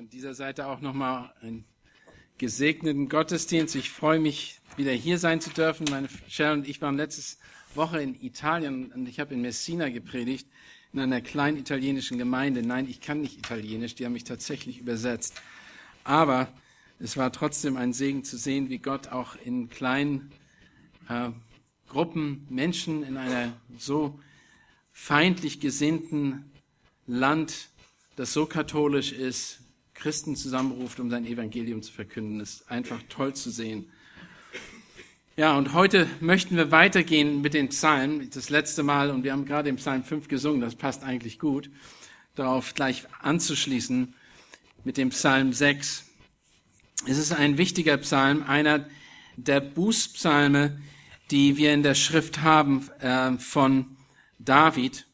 von 0.00 0.08
dieser 0.08 0.32
Seite 0.32 0.66
auch 0.66 0.80
nochmal 0.80 1.30
einen 1.42 1.66
gesegneten 2.38 3.10
Gottesdienst. 3.10 3.74
Ich 3.74 3.90
freue 3.90 4.18
mich, 4.18 4.58
wieder 4.78 4.92
hier 4.92 5.18
sein 5.18 5.42
zu 5.42 5.50
dürfen. 5.50 5.86
Meine 5.90 6.08
Sharon 6.26 6.60
und 6.60 6.68
ich 6.68 6.80
waren 6.80 6.96
letzte 6.96 7.36
Woche 7.74 8.00
in 8.00 8.18
Italien 8.22 8.92
und 8.92 9.06
ich 9.06 9.20
habe 9.20 9.34
in 9.34 9.42
Messina 9.42 9.90
gepredigt, 9.90 10.48
in 10.94 11.00
einer 11.00 11.20
kleinen 11.20 11.58
italienischen 11.58 12.16
Gemeinde. 12.16 12.62
Nein, 12.62 12.88
ich 12.88 13.02
kann 13.02 13.20
nicht 13.20 13.36
Italienisch, 13.36 13.94
die 13.94 14.06
haben 14.06 14.14
mich 14.14 14.24
tatsächlich 14.24 14.78
übersetzt. 14.78 15.34
Aber 16.02 16.48
es 16.98 17.18
war 17.18 17.30
trotzdem 17.30 17.76
ein 17.76 17.92
Segen 17.92 18.24
zu 18.24 18.38
sehen, 18.38 18.70
wie 18.70 18.78
Gott 18.78 19.08
auch 19.08 19.36
in 19.44 19.68
kleinen 19.68 20.32
äh, 21.10 21.28
Gruppen 21.88 22.46
Menschen 22.48 23.02
in 23.02 23.18
einer 23.18 23.52
so 23.76 24.18
feindlich 24.92 25.60
gesinnten 25.60 26.50
Land, 27.06 27.68
das 28.16 28.32
so 28.32 28.46
katholisch 28.46 29.12
ist, 29.12 29.60
Christen 30.00 30.34
zusammenruft, 30.34 30.98
um 30.98 31.10
sein 31.10 31.26
Evangelium 31.26 31.82
zu 31.82 31.92
verkünden. 31.92 32.40
Ist 32.40 32.70
einfach 32.70 33.00
toll 33.10 33.34
zu 33.34 33.50
sehen. 33.50 33.90
Ja, 35.36 35.56
und 35.56 35.74
heute 35.74 36.08
möchten 36.20 36.56
wir 36.56 36.70
weitergehen 36.70 37.42
mit 37.42 37.54
den 37.54 37.68
Psalmen. 37.68 38.28
Das 38.30 38.50
letzte 38.50 38.82
Mal, 38.82 39.10
und 39.10 39.24
wir 39.24 39.32
haben 39.32 39.44
gerade 39.44 39.68
im 39.68 39.76
Psalm 39.76 40.02
5 40.02 40.28
gesungen, 40.28 40.60
das 40.60 40.74
passt 40.74 41.04
eigentlich 41.04 41.38
gut, 41.38 41.70
darauf 42.34 42.74
gleich 42.74 43.04
anzuschließen 43.20 44.14
mit 44.84 44.96
dem 44.96 45.10
Psalm 45.10 45.52
6. 45.52 46.04
Es 47.06 47.18
ist 47.18 47.32
ein 47.32 47.58
wichtiger 47.58 47.96
Psalm, 47.98 48.42
einer 48.42 48.86
der 49.36 49.60
Bußpsalme, 49.60 50.78
die 51.30 51.56
wir 51.56 51.72
in 51.72 51.82
der 51.82 51.94
Schrift 51.94 52.42
haben 52.42 52.88
äh, 53.00 53.32
von 53.38 53.96
David. 54.38 55.06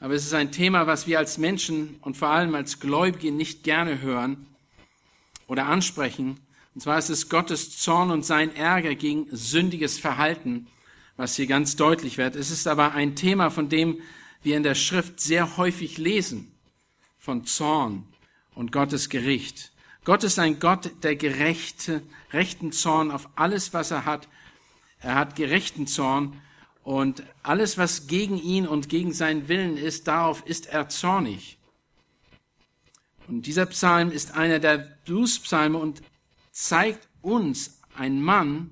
Aber 0.00 0.14
es 0.14 0.24
ist 0.24 0.34
ein 0.34 0.52
Thema, 0.52 0.86
was 0.86 1.06
wir 1.06 1.18
als 1.18 1.38
Menschen 1.38 1.96
und 2.02 2.16
vor 2.16 2.28
allem 2.28 2.54
als 2.54 2.78
Gläubige 2.78 3.32
nicht 3.32 3.64
gerne 3.64 4.00
hören 4.00 4.46
oder 5.48 5.66
ansprechen. 5.66 6.38
Und 6.74 6.82
zwar 6.82 6.98
ist 6.98 7.10
es 7.10 7.28
Gottes 7.28 7.78
Zorn 7.78 8.10
und 8.10 8.24
sein 8.24 8.54
Ärger 8.54 8.94
gegen 8.94 9.26
sündiges 9.32 9.98
Verhalten, 9.98 10.68
was 11.16 11.34
hier 11.34 11.48
ganz 11.48 11.74
deutlich 11.74 12.16
wird. 12.16 12.36
Es 12.36 12.50
ist 12.50 12.68
aber 12.68 12.92
ein 12.92 13.16
Thema, 13.16 13.50
von 13.50 13.68
dem 13.68 14.00
wir 14.42 14.56
in 14.56 14.62
der 14.62 14.76
Schrift 14.76 15.18
sehr 15.20 15.56
häufig 15.56 15.98
lesen, 15.98 16.52
von 17.18 17.44
Zorn 17.44 18.04
und 18.54 18.70
Gottes 18.70 19.08
Gericht. 19.08 19.72
Gott 20.04 20.22
ist 20.22 20.38
ein 20.38 20.60
Gott 20.60 20.90
der 21.02 21.16
gerechte, 21.16 22.02
rechten 22.32 22.70
Zorn 22.70 23.10
auf 23.10 23.28
alles, 23.34 23.74
was 23.74 23.90
er 23.90 24.04
hat. 24.04 24.28
Er 25.00 25.16
hat 25.16 25.34
gerechten 25.34 25.88
Zorn 25.88 26.40
und 26.88 27.22
alles, 27.42 27.76
was 27.76 28.06
gegen 28.06 28.38
ihn 28.38 28.66
und 28.66 28.88
gegen 28.88 29.12
seinen 29.12 29.46
Willen 29.48 29.76
ist, 29.76 30.08
darauf 30.08 30.42
ist 30.46 30.68
er 30.68 30.88
zornig. 30.88 31.58
Und 33.26 33.42
dieser 33.42 33.66
Psalm 33.66 34.10
ist 34.10 34.34
einer 34.34 34.58
der 34.58 34.78
Bluespsalme 35.04 35.76
und 35.76 36.00
zeigt 36.50 37.06
uns 37.20 37.82
einen 37.94 38.22
Mann, 38.22 38.70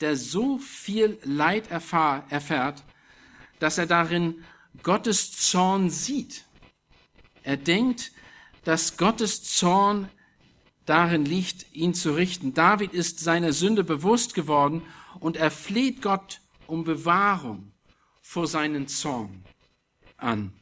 der 0.00 0.16
so 0.16 0.56
viel 0.56 1.18
Leid 1.24 1.70
erfahr, 1.70 2.24
erfährt, 2.30 2.84
dass 3.58 3.76
er 3.76 3.84
darin 3.84 4.42
Gottes 4.82 5.36
Zorn 5.36 5.90
sieht. 5.90 6.46
Er 7.42 7.58
denkt, 7.58 8.12
dass 8.64 8.96
Gottes 8.96 9.44
Zorn 9.44 10.08
darin 10.86 11.26
liegt, 11.26 11.66
ihn 11.74 11.92
zu 11.92 12.12
richten. 12.12 12.54
David 12.54 12.94
ist 12.94 13.20
seiner 13.20 13.52
Sünde 13.52 13.84
bewusst 13.84 14.32
geworden 14.32 14.80
und 15.20 15.36
er 15.36 15.50
fleht 15.50 16.00
Gott 16.00 16.40
um 16.72 16.84
Bewahrung 16.84 17.70
vor 18.22 18.46
seinen 18.46 18.88
Zorn 18.88 19.44
an. 20.16 20.54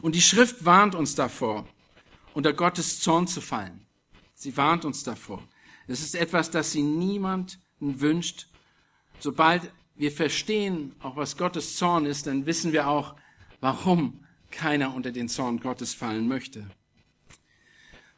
Und 0.00 0.14
die 0.14 0.22
Schrift 0.22 0.64
warnt 0.64 0.94
uns 0.94 1.14
davor, 1.14 1.68
unter 2.32 2.54
Gottes 2.54 3.00
Zorn 3.00 3.26
zu 3.26 3.42
fallen. 3.42 3.86
Sie 4.32 4.56
warnt 4.56 4.86
uns 4.86 5.02
davor. 5.04 5.46
Es 5.86 6.00
ist 6.00 6.14
etwas, 6.14 6.50
das 6.50 6.72
sie 6.72 6.80
niemanden 6.80 7.60
wünscht. 8.00 8.48
Sobald 9.18 9.70
wir 9.94 10.10
verstehen, 10.10 10.94
auch 11.00 11.16
was 11.16 11.36
Gottes 11.36 11.76
Zorn 11.76 12.06
ist, 12.06 12.26
dann 12.26 12.46
wissen 12.46 12.72
wir 12.72 12.88
auch, 12.88 13.14
warum 13.60 14.24
keiner 14.50 14.94
unter 14.94 15.12
den 15.12 15.28
Zorn 15.28 15.60
Gottes 15.60 15.92
fallen 15.92 16.28
möchte. 16.28 16.66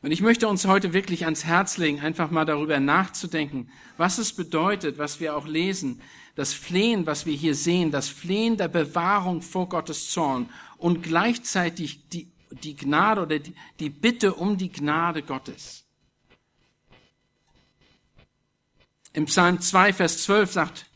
Und 0.00 0.12
ich 0.12 0.20
möchte 0.20 0.46
uns 0.46 0.64
heute 0.66 0.92
wirklich 0.92 1.24
ans 1.24 1.44
Herz 1.44 1.76
legen, 1.76 2.00
einfach 2.00 2.30
mal 2.30 2.44
darüber 2.44 2.78
nachzudenken, 2.78 3.68
was 3.96 4.18
es 4.18 4.32
bedeutet, 4.32 4.96
was 4.98 5.18
wir 5.18 5.36
auch 5.36 5.46
lesen, 5.46 6.00
das 6.36 6.54
Flehen, 6.54 7.04
was 7.04 7.26
wir 7.26 7.34
hier 7.34 7.56
sehen, 7.56 7.90
das 7.90 8.08
Flehen 8.08 8.56
der 8.56 8.68
Bewahrung 8.68 9.42
vor 9.42 9.68
Gottes 9.68 10.10
Zorn 10.10 10.48
und 10.76 11.02
gleichzeitig 11.02 12.08
die, 12.10 12.30
die 12.62 12.76
Gnade 12.76 13.22
oder 13.22 13.40
die, 13.40 13.54
die 13.80 13.90
Bitte 13.90 14.34
um 14.34 14.56
die 14.56 14.70
Gnade 14.70 15.22
Gottes. 15.22 15.84
Im 19.12 19.24
Psalm 19.24 19.60
2, 19.60 19.92
Vers 19.94 20.22
12 20.22 20.52
sagt 20.52 20.86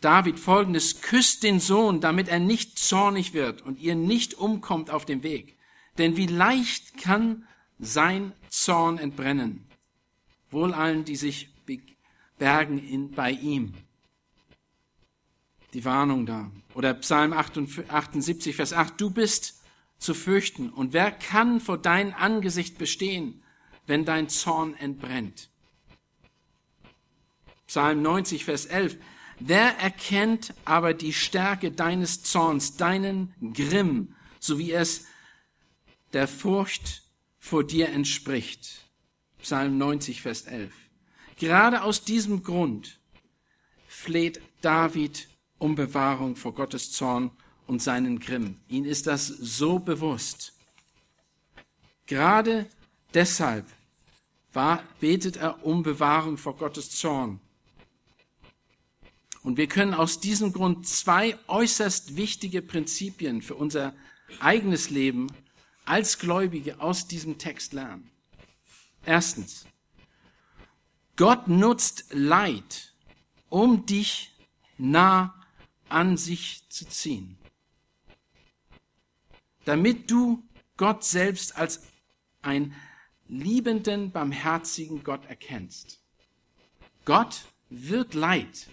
David 0.00 0.40
folgendes, 0.40 1.00
küsst 1.00 1.44
den 1.44 1.60
Sohn, 1.60 2.00
damit 2.00 2.26
er 2.26 2.40
nicht 2.40 2.76
zornig 2.78 3.34
wird 3.34 3.62
und 3.62 3.78
ihr 3.78 3.94
nicht 3.94 4.34
umkommt 4.34 4.90
auf 4.90 5.04
dem 5.04 5.22
Weg. 5.22 5.56
Denn 5.98 6.16
wie 6.16 6.26
leicht 6.26 6.98
kann 6.98 7.46
sein 7.78 8.32
Zorn 8.48 8.98
entbrennen. 8.98 9.66
Wohl 10.50 10.72
allen, 10.72 11.04
die 11.04 11.16
sich 11.16 11.50
bergen 12.38 12.78
in, 12.78 13.10
bei 13.10 13.32
ihm. 13.32 13.74
Die 15.74 15.84
Warnung 15.84 16.24
da. 16.24 16.50
Oder 16.74 16.94
Psalm 16.94 17.32
78, 17.32 18.56
Vers 18.56 18.72
8. 18.72 18.98
Du 19.00 19.10
bist 19.10 19.60
zu 19.98 20.14
fürchten. 20.14 20.70
Und 20.70 20.92
wer 20.92 21.10
kann 21.10 21.60
vor 21.60 21.76
dein 21.76 22.14
Angesicht 22.14 22.78
bestehen, 22.78 23.42
wenn 23.86 24.04
dein 24.04 24.28
Zorn 24.28 24.74
entbrennt? 24.74 25.50
Psalm 27.66 28.00
90, 28.00 28.44
Vers 28.44 28.66
11. 28.66 28.96
Wer 29.40 29.78
erkennt 29.78 30.54
aber 30.64 30.94
die 30.94 31.12
Stärke 31.12 31.70
deines 31.70 32.22
Zorns, 32.22 32.76
deinen 32.76 33.34
Grimm, 33.52 34.14
so 34.40 34.58
wie 34.58 34.72
es 34.72 35.06
der 36.12 36.26
Furcht 36.26 37.02
vor 37.48 37.64
dir 37.64 37.88
entspricht. 37.88 38.84
Psalm 39.40 39.78
90, 39.78 40.20
Vers 40.20 40.42
11. 40.42 40.70
Gerade 41.36 41.82
aus 41.82 42.04
diesem 42.04 42.42
Grund 42.42 43.00
fleht 43.86 44.42
David 44.60 45.28
um 45.56 45.74
Bewahrung 45.74 46.36
vor 46.36 46.54
Gottes 46.54 46.92
Zorn 46.92 47.30
und 47.66 47.80
seinen 47.80 48.20
Grimm. 48.20 48.60
Ihn 48.68 48.84
ist 48.84 49.06
das 49.06 49.28
so 49.28 49.78
bewusst. 49.78 50.52
Gerade 52.04 52.66
deshalb 53.14 53.64
war, 54.52 54.82
betet 55.00 55.38
er 55.38 55.64
um 55.64 55.82
Bewahrung 55.82 56.36
vor 56.36 56.54
Gottes 56.54 56.90
Zorn. 56.90 57.40
Und 59.42 59.56
wir 59.56 59.68
können 59.68 59.94
aus 59.94 60.20
diesem 60.20 60.52
Grund 60.52 60.86
zwei 60.86 61.38
äußerst 61.46 62.14
wichtige 62.14 62.60
Prinzipien 62.60 63.40
für 63.40 63.54
unser 63.54 63.94
eigenes 64.38 64.90
Leben 64.90 65.28
als 65.88 66.18
Gläubige 66.18 66.80
aus 66.80 67.08
diesem 67.08 67.38
Text 67.38 67.72
lernen. 67.72 68.10
Erstens, 69.04 69.66
Gott 71.16 71.48
nutzt 71.48 72.06
Leid, 72.10 72.94
um 73.48 73.86
dich 73.86 74.32
nah 74.76 75.34
an 75.88 76.16
sich 76.18 76.68
zu 76.68 76.86
ziehen, 76.86 77.38
damit 79.64 80.10
du 80.10 80.46
Gott 80.76 81.04
selbst 81.04 81.56
als 81.56 81.82
einen 82.42 82.74
liebenden, 83.26 84.12
barmherzigen 84.12 85.02
Gott 85.02 85.24
erkennst. 85.24 86.00
Gott 87.06 87.46
wird 87.70 88.12
Leid 88.12 88.68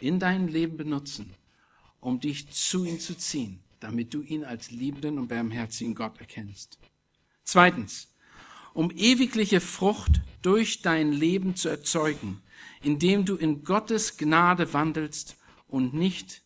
in 0.00 0.20
deinem 0.20 0.48
Leben 0.48 0.76
benutzen, 0.76 1.34
um 2.00 2.20
dich 2.20 2.50
zu 2.50 2.84
ihm 2.84 3.00
zu 3.00 3.16
ziehen 3.16 3.61
damit 3.82 4.14
du 4.14 4.22
ihn 4.22 4.44
als 4.44 4.70
liebenden 4.70 5.18
und 5.18 5.28
barmherzigen 5.28 5.94
Gott 5.94 6.18
erkennst. 6.20 6.78
Zweitens, 7.44 8.08
um 8.74 8.90
ewigliche 8.90 9.60
Frucht 9.60 10.20
durch 10.40 10.82
dein 10.82 11.12
Leben 11.12 11.56
zu 11.56 11.68
erzeugen, 11.68 12.42
indem 12.82 13.24
du 13.24 13.36
in 13.36 13.64
Gottes 13.64 14.16
Gnade 14.16 14.72
wandelst 14.72 15.36
und 15.68 15.94
nicht 15.94 16.42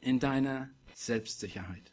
in 0.00 0.18
deiner 0.18 0.68
Selbstsicherheit. 0.94 1.92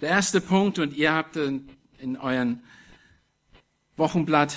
Der 0.00 0.10
erste 0.10 0.40
Punkt, 0.40 0.78
und 0.78 0.96
ihr 0.96 1.12
habt 1.12 1.36
in 1.36 2.16
euren 2.16 2.62
Wochenblatt 3.96 4.56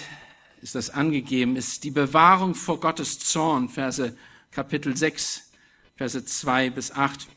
ist 0.62 0.76
das 0.76 0.90
angegeben, 0.90 1.58
ist 1.58 1.84
die 1.84 1.92
Bewahrung 1.92 2.56
vor 2.56 2.80
Gottes 2.80 3.20
Zorn, 3.20 3.68
Verse 3.68 4.16
Kapitel 4.52 4.96
6, 4.96 5.52
Verse 5.96 6.26
2 6.26 6.70
bis 6.70 6.92
8. 6.92 7.28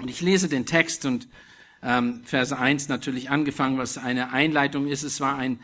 Und 0.00 0.08
ich 0.08 0.20
lese 0.20 0.48
den 0.48 0.64
Text 0.64 1.04
und 1.04 1.28
ähm, 1.82 2.22
Verse 2.24 2.56
1 2.56 2.88
natürlich 2.88 3.30
angefangen, 3.30 3.78
was 3.78 3.98
eine 3.98 4.32
Einleitung 4.32 4.86
ist. 4.86 5.02
Es 5.02 5.20
war 5.20 5.36
ein, 5.36 5.60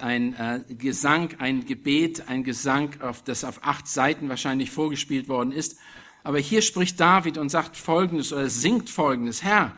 ein 0.00 0.34
äh, 0.34 0.60
Gesang, 0.74 1.34
ein 1.38 1.66
Gebet, 1.66 2.28
ein 2.28 2.42
Gesang, 2.42 3.00
auf, 3.00 3.22
das 3.22 3.44
auf 3.44 3.60
acht 3.64 3.86
Seiten 3.86 4.28
wahrscheinlich 4.28 4.70
vorgespielt 4.70 5.28
worden 5.28 5.52
ist. 5.52 5.76
Aber 6.24 6.38
hier 6.38 6.62
spricht 6.62 6.98
David 6.98 7.38
und 7.38 7.50
sagt 7.50 7.76
Folgendes 7.76 8.32
oder 8.32 8.48
singt 8.48 8.90
Folgendes. 8.90 9.44
Herr, 9.44 9.76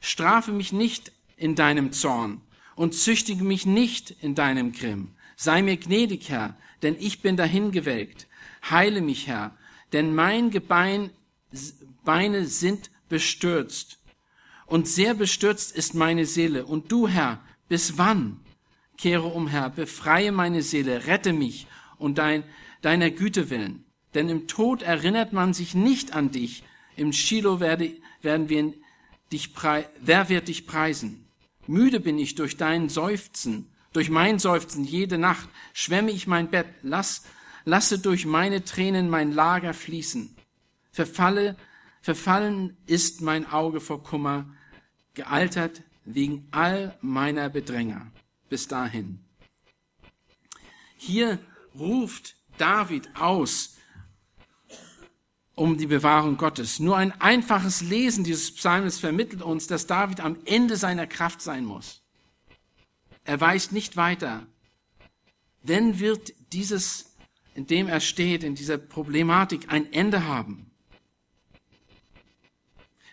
strafe 0.00 0.52
mich 0.52 0.72
nicht 0.72 1.12
in 1.36 1.54
deinem 1.54 1.92
Zorn 1.92 2.40
und 2.74 2.94
züchtige 2.94 3.44
mich 3.44 3.66
nicht 3.66 4.10
in 4.22 4.34
deinem 4.34 4.72
Grimm. 4.72 5.12
Sei 5.36 5.60
mir 5.60 5.76
gnädig, 5.76 6.30
Herr, 6.30 6.56
denn 6.82 6.96
ich 6.98 7.20
bin 7.20 7.36
dahingewelkt. 7.36 8.26
Heile 8.70 9.00
mich, 9.00 9.26
Herr, 9.26 9.56
denn 9.92 10.14
mein 10.14 10.50
Gebein, 10.50 11.10
Beine 12.04 12.46
sind 12.46 12.90
bestürzt. 13.08 13.98
Und 14.66 14.86
sehr 14.86 15.14
bestürzt 15.14 15.74
ist 15.74 15.94
meine 15.94 16.26
Seele. 16.26 16.64
Und 16.64 16.92
du, 16.92 17.08
Herr, 17.08 17.40
bis 17.68 17.98
wann? 17.98 18.40
Kehre 18.96 19.26
um, 19.26 19.48
Herr, 19.48 19.70
befreie 19.70 20.30
meine 20.30 20.62
Seele, 20.62 21.06
rette 21.06 21.32
mich 21.32 21.66
und 21.98 22.18
dein, 22.18 22.44
deiner 22.82 23.10
Güte 23.10 23.50
willen. 23.50 23.84
Denn 24.14 24.28
im 24.28 24.46
Tod 24.46 24.82
erinnert 24.82 25.32
man 25.32 25.54
sich 25.54 25.74
nicht 25.74 26.14
an 26.14 26.30
dich. 26.30 26.64
Im 26.96 27.12
Shiloh 27.12 27.60
werde, 27.60 27.92
werden 28.22 28.48
wir 28.48 28.74
dich 29.32 29.54
prei 29.54 29.88
wer 30.00 30.28
wird 30.28 30.48
dich 30.48 30.66
preisen? 30.66 31.26
Müde 31.66 32.00
bin 32.00 32.18
ich 32.18 32.34
durch 32.34 32.56
dein 32.56 32.88
Seufzen, 32.88 33.70
durch 33.92 34.10
mein 34.10 34.38
Seufzen 34.38 34.84
jede 34.84 35.18
Nacht 35.18 35.48
schwemme 35.72 36.10
ich 36.10 36.26
mein 36.26 36.50
Bett, 36.50 36.66
lass, 36.82 37.24
lasse 37.70 38.00
durch 38.00 38.26
meine 38.26 38.64
Tränen 38.64 39.08
mein 39.08 39.32
Lager 39.32 39.72
fließen. 39.72 40.36
Verfalle, 40.90 41.56
verfallen 42.02 42.76
ist 42.86 43.22
mein 43.22 43.50
Auge 43.50 43.80
vor 43.80 44.02
Kummer, 44.02 44.52
gealtert 45.14 45.82
wegen 46.04 46.48
all 46.50 46.98
meiner 47.00 47.48
Bedränger. 47.48 48.10
Bis 48.48 48.66
dahin. 48.66 49.20
Hier 50.96 51.38
ruft 51.78 52.34
David 52.58 53.08
aus, 53.14 53.76
um 55.54 55.78
die 55.78 55.86
Bewahrung 55.86 56.36
Gottes. 56.36 56.80
Nur 56.80 56.96
ein 56.96 57.12
einfaches 57.20 57.82
Lesen 57.82 58.24
dieses 58.24 58.52
Psalmes 58.52 58.98
vermittelt 58.98 59.42
uns, 59.42 59.68
dass 59.68 59.86
David 59.86 60.20
am 60.20 60.36
Ende 60.44 60.76
seiner 60.76 61.06
Kraft 61.06 61.40
sein 61.40 61.64
muss. 61.64 62.02
Er 63.22 63.40
weist 63.40 63.70
nicht 63.70 63.96
weiter. 63.96 64.46
Denn 65.62 66.00
wird 66.00 66.32
dieses, 66.52 67.09
in 67.54 67.66
dem 67.66 67.88
er 67.88 68.00
steht, 68.00 68.44
in 68.44 68.54
dieser 68.54 68.78
Problematik 68.78 69.72
ein 69.72 69.92
Ende 69.92 70.24
haben. 70.24 70.70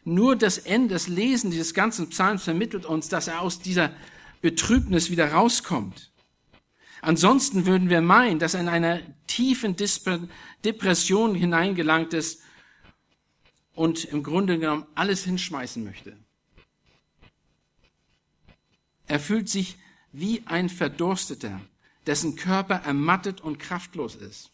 Nur 0.04 0.36
das 0.36 0.58
Ende, 0.58 0.94
das 0.94 1.08
Lesen 1.08 1.52
dieses 1.52 1.74
ganzen 1.74 2.10
Psalms 2.10 2.44
vermittelt 2.44 2.86
uns, 2.86 3.10
dass 3.10 3.28
er 3.28 3.42
aus 3.42 3.60
dieser 3.60 3.94
Betrübnis 4.42 5.10
wieder 5.10 5.34
rauskommt. 5.34 6.12
Ansonsten 7.02 7.66
würden 7.66 7.90
wir 7.90 8.02
meinen, 8.02 8.40
dass 8.40 8.54
er 8.54 8.62
in 8.62 8.70
einer 8.70 9.02
tiefen 9.28 9.76
Depression 10.64 11.36
hineingelangt 11.36 12.14
ist 12.14 12.42
und 13.74 14.06
im 14.06 14.24
Grunde 14.24 14.58
genommen 14.58 14.86
alles 14.96 15.24
hinschmeißen 15.24 15.84
möchte. 15.84 16.18
Er 19.08 19.20
fühlt 19.20 19.50
sich 19.50 19.78
wie 20.12 20.44
ein 20.46 20.70
Verdursteter, 20.70 21.62
dessen 22.08 22.36
Körper 22.36 22.76
ermattet 22.76 23.42
und 23.42 23.60
kraftlos 23.60 24.16
ist. 24.16 24.52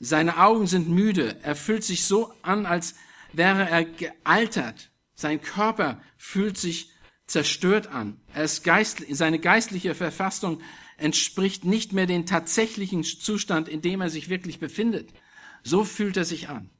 Seine 0.00 0.38
Augen 0.38 0.66
sind 0.66 0.88
müde, 0.88 1.38
er 1.42 1.56
fühlt 1.56 1.84
sich 1.84 2.04
so 2.04 2.34
an, 2.42 2.66
als 2.66 2.94
wäre 3.32 3.68
er 3.68 3.84
gealtert. 3.84 4.90
Sein 5.14 5.40
Körper 5.40 6.02
fühlt 6.18 6.58
sich 6.58 6.90
zerstört 7.26 7.86
an. 7.86 8.20
Ist 8.34 8.64
geistlich, 8.64 9.16
seine 9.16 9.38
geistliche 9.38 9.94
Verfassung 9.94 10.60
entspricht 10.96 11.64
nicht 11.64 11.92
mehr 11.92 12.06
dem 12.06 12.26
tatsächlichen 12.26 13.02
Zustand, 13.04 13.68
in 13.68 13.80
dem 13.80 14.00
er 14.00 14.10
sich 14.10 14.28
wirklich 14.28 14.58
befindet. 14.58 15.10
So 15.62 15.84
fühlt 15.84 16.16
er 16.16 16.24
sich 16.24 16.48
an. 16.48 16.70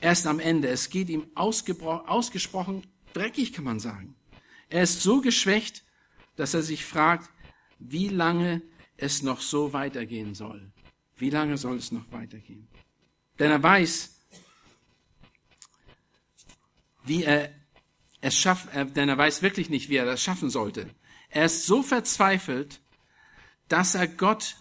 Erst 0.00 0.26
am 0.26 0.38
Ende. 0.38 0.68
Es 0.68 0.90
geht 0.90 1.08
ihm 1.08 1.26
ausgesprochen 1.34 2.82
dreckig, 3.12 3.52
kann 3.52 3.64
man 3.64 3.80
sagen. 3.80 4.14
Er 4.68 4.82
ist 4.82 5.02
so 5.02 5.20
geschwächt, 5.20 5.84
dass 6.36 6.54
er 6.54 6.62
sich 6.62 6.84
fragt, 6.84 7.28
wie 7.78 8.08
lange 8.08 8.62
es 8.96 9.22
noch 9.22 9.40
so 9.40 9.72
weitergehen 9.72 10.34
soll. 10.34 10.70
Wie 11.16 11.30
lange 11.30 11.56
soll 11.56 11.76
es 11.76 11.92
noch 11.92 12.10
weitergehen? 12.12 12.68
Denn 13.38 13.50
er 13.50 13.62
weiß, 13.62 14.14
wie 17.04 17.24
er 17.24 17.52
es 18.20 18.36
schafft, 18.36 18.68
denn 18.74 19.08
er 19.08 19.18
weiß 19.18 19.42
wirklich 19.42 19.70
nicht, 19.70 19.88
wie 19.88 19.96
er 19.96 20.04
das 20.04 20.22
schaffen 20.22 20.50
sollte. 20.50 20.90
Er 21.30 21.46
ist 21.46 21.66
so 21.66 21.82
verzweifelt, 21.82 22.80
dass 23.68 23.94
er 23.94 24.08
Gott 24.08 24.56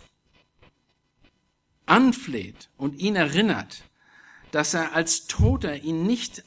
anfleht 1.85 2.69
und 2.77 2.99
ihn 2.99 3.15
erinnert, 3.15 3.83
dass 4.51 4.73
er 4.73 4.93
als 4.93 5.27
Toter 5.27 5.77
ihn 5.83 6.05
nicht 6.05 6.43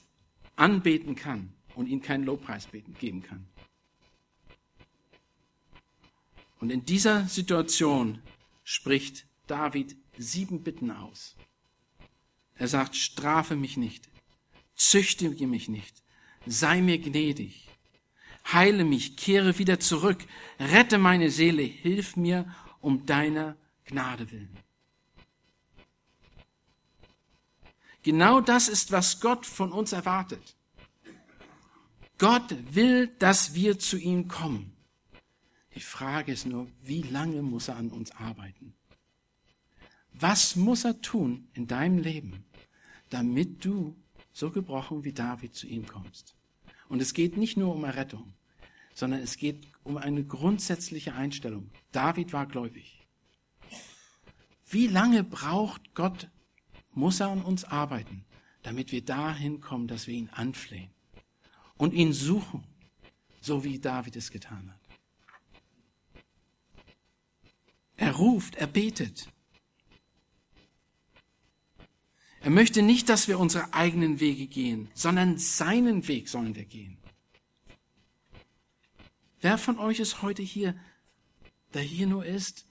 anbeten 0.57 1.17
kann 1.17 1.53
und 1.75 1.87
ihm 1.87 2.03
keinen 2.03 2.25
Lobpreis 2.25 2.69
geben 2.99 3.23
kann. 3.23 3.47
Und 6.61 6.71
in 6.71 6.85
dieser 6.85 7.27
Situation 7.27 8.23
spricht 8.65 9.27
David 9.47 9.97
sieben 10.17 10.62
Bitten 10.62 10.91
aus. 10.91 11.35
Er 12.55 12.69
sagt, 12.69 12.95
strafe 12.95 13.57
mich 13.57 13.79
nicht, 13.79 14.09
züchtige 14.75 15.47
mich 15.47 15.69
nicht, 15.69 16.03
sei 16.47 16.83
mir 16.83 16.99
gnädig, 16.99 17.67
heile 18.53 18.85
mich, 18.85 19.17
kehre 19.17 19.59
wieder 19.59 19.81
zurück, 19.81 20.19
rette 20.59 20.99
meine 20.99 21.31
Seele, 21.31 21.62
hilf 21.62 22.17
mir 22.17 22.55
um 22.81 23.07
deiner 23.07 23.57
Gnade 23.87 24.31
willen. 24.31 24.57
Genau 28.03 28.41
das 28.41 28.69
ist, 28.69 28.93
was 28.93 29.21
Gott 29.21 29.47
von 29.47 29.73
uns 29.73 29.93
erwartet. 29.93 30.57
Gott 32.19 32.55
will, 32.75 33.09
dass 33.19 33.55
wir 33.55 33.79
zu 33.79 33.97
ihm 33.99 34.29
kommen. 34.29 34.77
Die 35.75 35.81
Frage 35.81 36.32
ist 36.32 36.46
nur, 36.46 36.69
wie 36.82 37.02
lange 37.02 37.43
muss 37.43 37.69
er 37.69 37.76
an 37.76 37.90
uns 37.90 38.11
arbeiten? 38.12 38.75
Was 40.12 40.56
muss 40.56 40.84
er 40.84 41.00
tun 41.00 41.49
in 41.52 41.67
deinem 41.67 41.99
Leben, 41.99 42.44
damit 43.08 43.64
du 43.64 43.96
so 44.32 44.50
gebrochen 44.50 45.05
wie 45.05 45.12
David 45.12 45.55
zu 45.55 45.67
ihm 45.67 45.87
kommst? 45.87 46.34
Und 46.88 47.00
es 47.00 47.14
geht 47.14 47.37
nicht 47.37 47.56
nur 47.56 47.75
um 47.75 47.84
Errettung, 47.84 48.34
sondern 48.94 49.20
es 49.20 49.37
geht 49.37 49.69
um 49.84 49.96
eine 49.96 50.25
grundsätzliche 50.25 51.14
Einstellung. 51.14 51.70
David 51.93 52.32
war 52.32 52.46
gläubig. 52.46 53.06
Wie 54.69 54.88
lange 54.88 55.25
braucht 55.25 55.94
Gott, 55.94 56.28
muss 56.93 57.20
er 57.20 57.28
an 57.28 57.43
uns 57.43 57.64
arbeiten, 57.64 58.25
damit 58.62 58.93
wir 58.93 59.05
dahin 59.05 59.61
kommen, 59.61 59.87
dass 59.87 60.06
wir 60.06 60.14
ihn 60.14 60.28
anflehen 60.31 60.90
und 61.76 61.95
ihn 61.95 62.12
suchen, 62.12 62.64
so 63.40 63.64
wie 63.64 63.78
David 63.78 64.16
es 64.16 64.30
getan 64.30 64.71
hat? 64.71 64.79
Er 68.00 68.12
ruft, 68.12 68.54
er 68.54 68.66
betet. 68.66 69.28
Er 72.40 72.49
möchte 72.49 72.80
nicht, 72.80 73.11
dass 73.11 73.28
wir 73.28 73.38
unsere 73.38 73.75
eigenen 73.75 74.21
Wege 74.21 74.47
gehen, 74.47 74.88
sondern 74.95 75.37
seinen 75.37 76.09
Weg 76.09 76.30
sollen 76.30 76.54
wir 76.54 76.64
gehen. 76.64 76.97
Wer 79.42 79.59
von 79.59 79.78
euch 79.78 80.00
ist 80.00 80.23
heute 80.23 80.40
hier, 80.42 80.75
der 81.75 81.83
hier 81.83 82.07
nur 82.07 82.25
ist, 82.25 82.64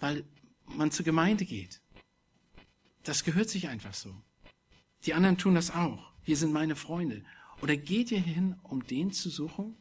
weil 0.00 0.24
man 0.64 0.90
zur 0.90 1.04
Gemeinde 1.04 1.44
geht? 1.44 1.82
Das 3.02 3.22
gehört 3.22 3.50
sich 3.50 3.68
einfach 3.68 3.92
so. 3.92 4.14
Die 5.04 5.12
anderen 5.12 5.36
tun 5.36 5.54
das 5.54 5.70
auch. 5.70 6.10
Hier 6.22 6.38
sind 6.38 6.54
meine 6.54 6.74
Freunde. 6.74 7.22
Oder 7.60 7.76
geht 7.76 8.12
ihr 8.12 8.20
hin, 8.20 8.58
um 8.62 8.86
den 8.86 9.12
zu 9.12 9.28
suchen, 9.28 9.76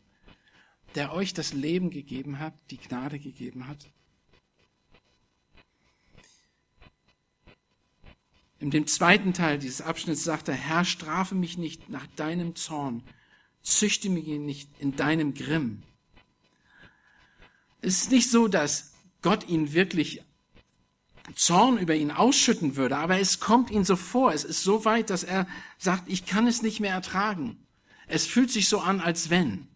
der 0.95 1.13
euch 1.13 1.33
das 1.33 1.53
Leben 1.53 1.89
gegeben 1.89 2.39
hat, 2.39 2.53
die 2.69 2.77
Gnade 2.77 3.19
gegeben 3.19 3.67
hat? 3.67 3.89
In 8.59 8.69
dem 8.69 8.85
zweiten 8.85 9.33
Teil 9.33 9.57
dieses 9.57 9.81
Abschnitts 9.81 10.23
sagt 10.23 10.47
er, 10.47 10.53
Herr, 10.53 10.85
strafe 10.85 11.33
mich 11.33 11.57
nicht 11.57 11.89
nach 11.89 12.05
deinem 12.15 12.55
Zorn, 12.55 13.01
züchte 13.63 14.07
mich 14.09 14.27
nicht 14.27 14.69
in 14.79 14.95
deinem 14.95 15.33
Grimm. 15.33 15.81
Es 17.81 18.03
ist 18.03 18.11
nicht 18.11 18.29
so, 18.29 18.47
dass 18.47 18.93
Gott 19.23 19.47
ihn 19.49 19.73
wirklich 19.73 20.23
Zorn 21.35 21.77
über 21.77 21.95
ihn 21.95 22.11
ausschütten 22.11 22.75
würde, 22.75 22.97
aber 22.97 23.19
es 23.19 23.39
kommt 23.39 23.71
ihm 23.71 23.83
so 23.83 23.95
vor, 23.95 24.31
es 24.31 24.43
ist 24.43 24.63
so 24.63 24.85
weit, 24.85 25.09
dass 25.09 25.23
er 25.23 25.47
sagt, 25.79 26.07
ich 26.07 26.25
kann 26.25 26.45
es 26.45 26.61
nicht 26.61 26.79
mehr 26.79 26.93
ertragen. 26.93 27.65
Es 28.07 28.27
fühlt 28.27 28.51
sich 28.51 28.69
so 28.69 28.79
an, 28.79 28.99
als 28.99 29.29
wenn. 29.31 29.67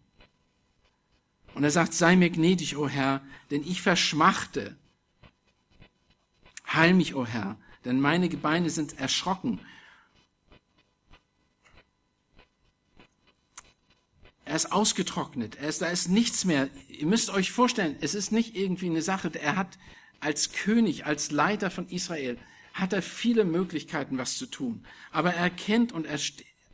Und 1.56 1.64
er 1.64 1.70
sagt, 1.70 1.94
sei 1.94 2.16
mir 2.16 2.28
gnädig, 2.28 2.76
o 2.76 2.82
oh 2.82 2.88
Herr, 2.88 3.22
denn 3.50 3.62
ich 3.62 3.80
verschmachte. 3.80 4.76
Heil 6.66 6.92
mich, 6.92 7.14
o 7.14 7.22
oh 7.22 7.26
Herr, 7.26 7.56
denn 7.86 7.98
meine 7.98 8.28
Gebeine 8.28 8.68
sind 8.68 9.00
erschrocken. 9.00 9.58
Er 14.44 14.54
ist 14.54 14.70
ausgetrocknet. 14.70 15.56
Er 15.56 15.70
ist, 15.70 15.80
da 15.80 15.86
ist 15.86 16.10
nichts 16.10 16.44
mehr. 16.44 16.68
Ihr 16.88 17.06
müsst 17.06 17.30
euch 17.30 17.52
vorstellen, 17.52 17.96
es 18.02 18.14
ist 18.14 18.32
nicht 18.32 18.54
irgendwie 18.54 18.90
eine 18.90 19.00
Sache. 19.00 19.32
Er 19.34 19.56
hat 19.56 19.78
als 20.20 20.52
König, 20.52 21.06
als 21.06 21.30
Leiter 21.30 21.70
von 21.70 21.88
Israel, 21.88 22.38
hat 22.74 22.92
er 22.92 23.00
viele 23.00 23.46
Möglichkeiten, 23.46 24.18
was 24.18 24.36
zu 24.36 24.44
tun. 24.44 24.84
Aber 25.10 25.32
er 25.32 25.44
erkennt 25.44 25.92
und 25.92 26.04
er 26.04 26.20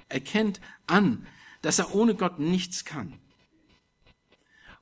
erkennt 0.08 0.60
an, 0.88 1.24
dass 1.60 1.78
er 1.78 1.94
ohne 1.94 2.16
Gott 2.16 2.40
nichts 2.40 2.84
kann. 2.84 3.21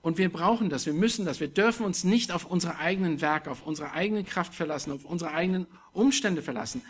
Und 0.02 0.16
wir 0.16 0.33
brauchen 0.33 0.71
das, 0.71 0.87
wir 0.87 0.95
müssen 0.95 1.26
das, 1.26 1.40
wir 1.40 1.49
dürfen 1.49 1.85
uns 1.85 2.04
nicht 2.04 2.33
auf 2.33 2.47
unsere 2.47 2.78
eigenen 2.78 3.21
Werke, 3.21 3.50
auf 3.50 3.66
unsere 3.66 3.92
eigene 3.92 4.25
Kraft 4.25 4.54
verlassen, 4.54 4.92
auf 4.92 5.04
unsere 5.04 5.33
eigenen 5.33 5.66
Umstände 5.92 6.40
verlassen, 6.42 6.83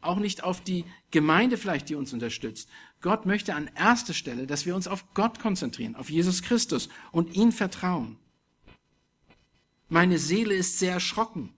auch 0.00 0.18
nicht 0.18 0.42
auf 0.42 0.60
die 0.60 0.84
Gemeinde 1.10 1.56
vielleicht, 1.56 1.88
die 1.88 1.94
uns 1.94 2.12
unterstützt. 2.12 2.68
Gott 3.00 3.26
möchte 3.26 3.54
an 3.54 3.70
erster 3.76 4.14
Stelle, 4.14 4.46
dass 4.46 4.66
wir 4.66 4.74
uns 4.74 4.88
auf 4.88 5.14
Gott 5.14 5.38
konzentrieren, 5.38 5.94
auf 5.94 6.10
Jesus 6.10 6.42
Christus 6.42 6.88
und 7.12 7.34
ihn 7.36 7.52
vertrauen. 7.52 8.18
Meine 9.88 10.18
Seele 10.18 10.54
ist 10.54 10.78
sehr 10.78 10.94
erschrocken. 10.94 11.54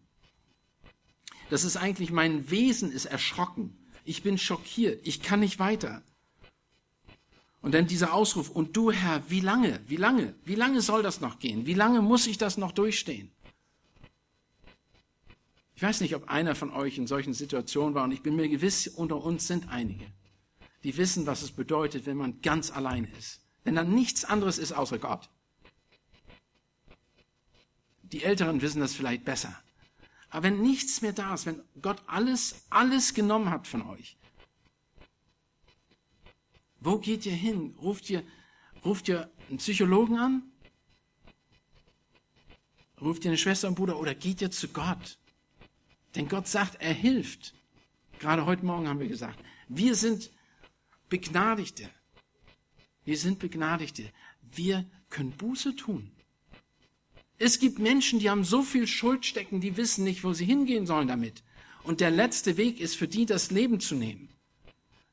Das 1.49 1.65
ist 1.65 1.77
eigentlich, 1.77 2.13
mein 2.13 2.51
Wesen 2.51 2.93
ist 2.93 3.07
erschrocken. 3.07 3.77
Ich 4.05 4.23
bin 4.23 4.39
schockiert. 4.39 5.01
Ich 5.07 5.21
kann 5.21 5.41
nicht 5.41 5.59
weiter. 5.59 6.03
Und 7.63 7.75
dann 7.75 7.87
dieser 7.87 8.15
Ausruf, 8.15 8.49
und 8.49 8.77
du 8.77 8.91
Herr, 8.91 9.23
wie 9.29 9.41
lange, 9.41 9.81
wie 9.87 9.97
lange, 9.97 10.35
wie 10.45 10.55
lange 10.55 10.81
soll 10.81 11.03
das 11.03 11.21
noch 11.21 11.39
gehen? 11.39 11.67
Wie 11.67 11.75
lange 11.75 12.01
muss 12.01 12.27
ich 12.27 12.39
das 12.39 12.57
noch 12.57 12.73
durchstehen? 12.73 13.31
Ich 15.75 15.83
weiß 15.83 16.01
nicht, 16.01 16.15
ob 16.15 16.29
einer 16.29 16.55
von 16.55 16.71
euch 16.73 16.99
in 16.99 17.07
solchen 17.07 17.35
Situationen 17.35 17.95
war, 17.95 18.05
und 18.05 18.13
ich 18.13 18.23
bin 18.23 18.37
mir 18.37 18.49
gewiss, 18.49 18.87
unter 18.87 19.23
uns 19.23 19.47
sind 19.47 19.69
einige, 19.69 20.07
die 20.85 20.97
wissen, 20.97 21.27
was 21.27 21.43
es 21.43 21.51
bedeutet, 21.51 22.07
wenn 22.07 22.17
man 22.17 22.41
ganz 22.41 22.71
allein 22.71 23.05
ist. 23.19 23.41
Wenn 23.65 23.75
da 23.75 23.85
nichts 23.85 24.25
anderes 24.25 24.59
ist 24.59 24.73
außer 24.73 24.99
Gott. 24.99 25.29
Die 28.03 28.23
Älteren 28.23 28.63
wissen 28.63 28.81
das 28.81 28.95
vielleicht 28.95 29.25
besser. 29.25 29.55
Aber 30.31 30.45
wenn 30.45 30.63
nichts 30.63 31.03
mehr 31.03 31.13
da 31.13 31.35
ist, 31.35 31.47
wenn 31.47 31.63
Gott 31.83 32.03
alles, 32.07 32.65
alles 32.71 33.15
genommen 33.15 33.51
hat 33.51 33.67
von 33.67 33.83
euch, 33.83 34.17
wo 36.81 36.99
geht 36.99 37.27
ihr 37.27 37.35
hin? 37.35 37.75
Ruft 37.81 38.11
ihr, 38.11 38.25
ruft 38.85 39.09
ihr 39.09 39.31
einen 39.49 39.59
Psychologen 39.59 40.19
an? 40.19 40.43
Ruft 43.01 43.25
ihr 43.25 43.31
eine 43.31 43.39
Schwester 43.39 43.69
und 43.69 43.75
Bruder 43.75 43.99
oder 43.99 44.15
geht 44.15 44.41
ihr 44.41 44.51
zu 44.51 44.69
Gott? 44.69 45.19
Denn 46.15 46.29
Gott 46.29 46.49
sagt, 46.49 46.81
er 46.81 46.93
hilft. 46.93 47.55
Gerade 48.19 48.45
heute 48.45 48.65
Morgen 48.65 48.89
haben 48.89 49.01
wir 49.01 49.09
gesagt, 49.09 49.39
wir 49.69 49.95
sind 49.95 50.31
Begnadigte. 51.09 51.89
Wir 53.05 53.17
sind 53.17 53.39
Begnadigte. 53.39 54.11
Wir 54.43 54.85
können 55.09 55.33
Buße 55.33 55.77
tun. 55.77 56.11
Es 57.39 57.59
gibt 57.59 57.79
Menschen, 57.79 58.19
die 58.19 58.29
haben 58.29 58.45
so 58.45 58.63
viel 58.63 58.87
Schuld 58.87 59.25
stecken, 59.25 59.61
die 59.61 59.77
wissen 59.77 60.05
nicht, 60.05 60.25
wo 60.25 60.35
sie 60.35 60.45
hingehen 60.45 60.87
sollen 60.87 61.09
damit. 61.09 61.43
Und 61.83 62.01
der 62.01 62.11
letzte 62.11 62.59
Weg 62.59 62.81
ist 62.81 62.97
für 62.97 63.09
die, 63.09 63.25
das 63.25 63.51
Leben 63.51 63.81
zu 63.81 63.95
nehmen. 63.95 64.29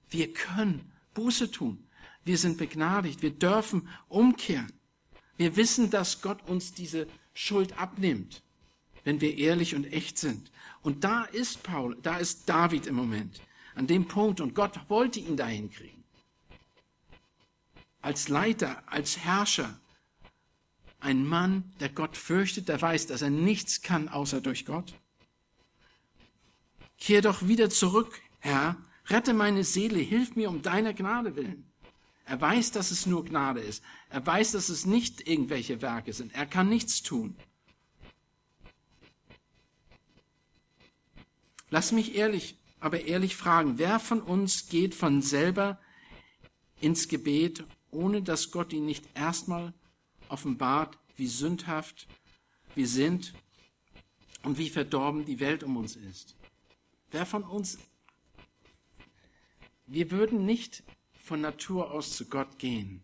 Wir 0.09 0.33
können 0.33 0.91
Buße 1.17 1.49
tun. 1.49 1.83
Wir 2.23 2.37
sind 2.37 2.57
begnadigt. 2.59 3.23
Wir 3.23 3.31
dürfen 3.31 3.89
umkehren. 4.07 4.71
Wir 5.35 5.55
wissen, 5.55 5.89
dass 5.89 6.21
Gott 6.21 6.47
uns 6.47 6.73
diese 6.73 7.07
Schuld 7.33 7.79
abnimmt, 7.79 8.43
wenn 9.03 9.19
wir 9.19 9.35
ehrlich 9.37 9.73
und 9.73 9.85
echt 9.85 10.19
sind. 10.19 10.51
Und 10.83 11.03
da 11.03 11.23
ist 11.23 11.63
Paul, 11.63 11.97
da 12.03 12.17
ist 12.17 12.47
David 12.47 12.85
im 12.85 12.95
Moment, 12.95 13.41
an 13.73 13.87
dem 13.87 14.07
Punkt. 14.07 14.41
Und 14.41 14.53
Gott 14.53 14.79
wollte 14.89 15.19
ihn 15.19 15.37
dahin 15.37 15.71
kriegen. 15.71 16.03
Als 18.01 18.29
Leiter, 18.29 18.83
als 18.85 19.17
Herrscher, 19.17 19.79
ein 20.99 21.25
Mann, 21.25 21.73
der 21.79 21.89
Gott 21.89 22.15
fürchtet, 22.15 22.69
der 22.69 22.79
weiß, 22.79 23.07
dass 23.07 23.23
er 23.23 23.31
nichts 23.31 23.81
kann 23.81 24.07
außer 24.07 24.39
durch 24.39 24.65
Gott. 24.65 24.93
Kehr 26.99 27.23
doch 27.23 27.47
wieder 27.47 27.71
zurück, 27.71 28.21
Herr, 28.39 28.77
Rette 29.09 29.33
meine 29.33 29.63
Seele, 29.63 29.99
hilf 29.99 30.35
mir 30.35 30.49
um 30.49 30.61
deiner 30.61 30.93
Gnade 30.93 31.35
willen. 31.35 31.65
Er 32.25 32.41
weiß, 32.41 32.71
dass 32.71 32.91
es 32.91 33.05
nur 33.05 33.23
Gnade 33.23 33.61
ist. 33.61 33.81
Er 34.09 34.25
weiß, 34.25 34.51
dass 34.51 34.67
es 34.67 34.85
nicht 34.85 35.27
irgendwelche 35.27 35.81
Werke 35.81 36.11
sind. 36.11 36.33
Er 36.35 36.45
kann 36.45 36.67
nichts 36.67 37.01
tun. 37.01 37.37
Lass 41.69 41.93
mich 41.93 42.15
ehrlich, 42.15 42.57
aber 42.79 43.01
ehrlich 43.01 43.35
fragen, 43.35 43.77
wer 43.77 43.99
von 43.99 44.21
uns 44.21 44.67
geht 44.67 44.93
von 44.93 45.21
selber 45.21 45.79
ins 46.81 47.07
Gebet, 47.07 47.65
ohne 47.91 48.21
dass 48.21 48.51
Gott 48.51 48.73
ihn 48.73 48.85
nicht 48.85 49.05
erstmal 49.13 49.73
offenbart, 50.27 50.97
wie 51.15 51.27
sündhaft 51.27 52.07
wir 52.75 52.87
sind 52.87 53.33
und 54.43 54.57
wie 54.57 54.69
verdorben 54.69 55.25
die 55.25 55.39
Welt 55.39 55.63
um 55.63 55.77
uns 55.77 55.95
ist? 55.95 56.35
Wer 57.11 57.25
von 57.25 57.43
uns 57.43 57.77
wir 59.87 60.11
würden 60.11 60.45
nicht 60.45 60.83
von 61.13 61.41
Natur 61.41 61.91
aus 61.91 62.15
zu 62.15 62.25
Gott 62.25 62.59
gehen 62.59 63.03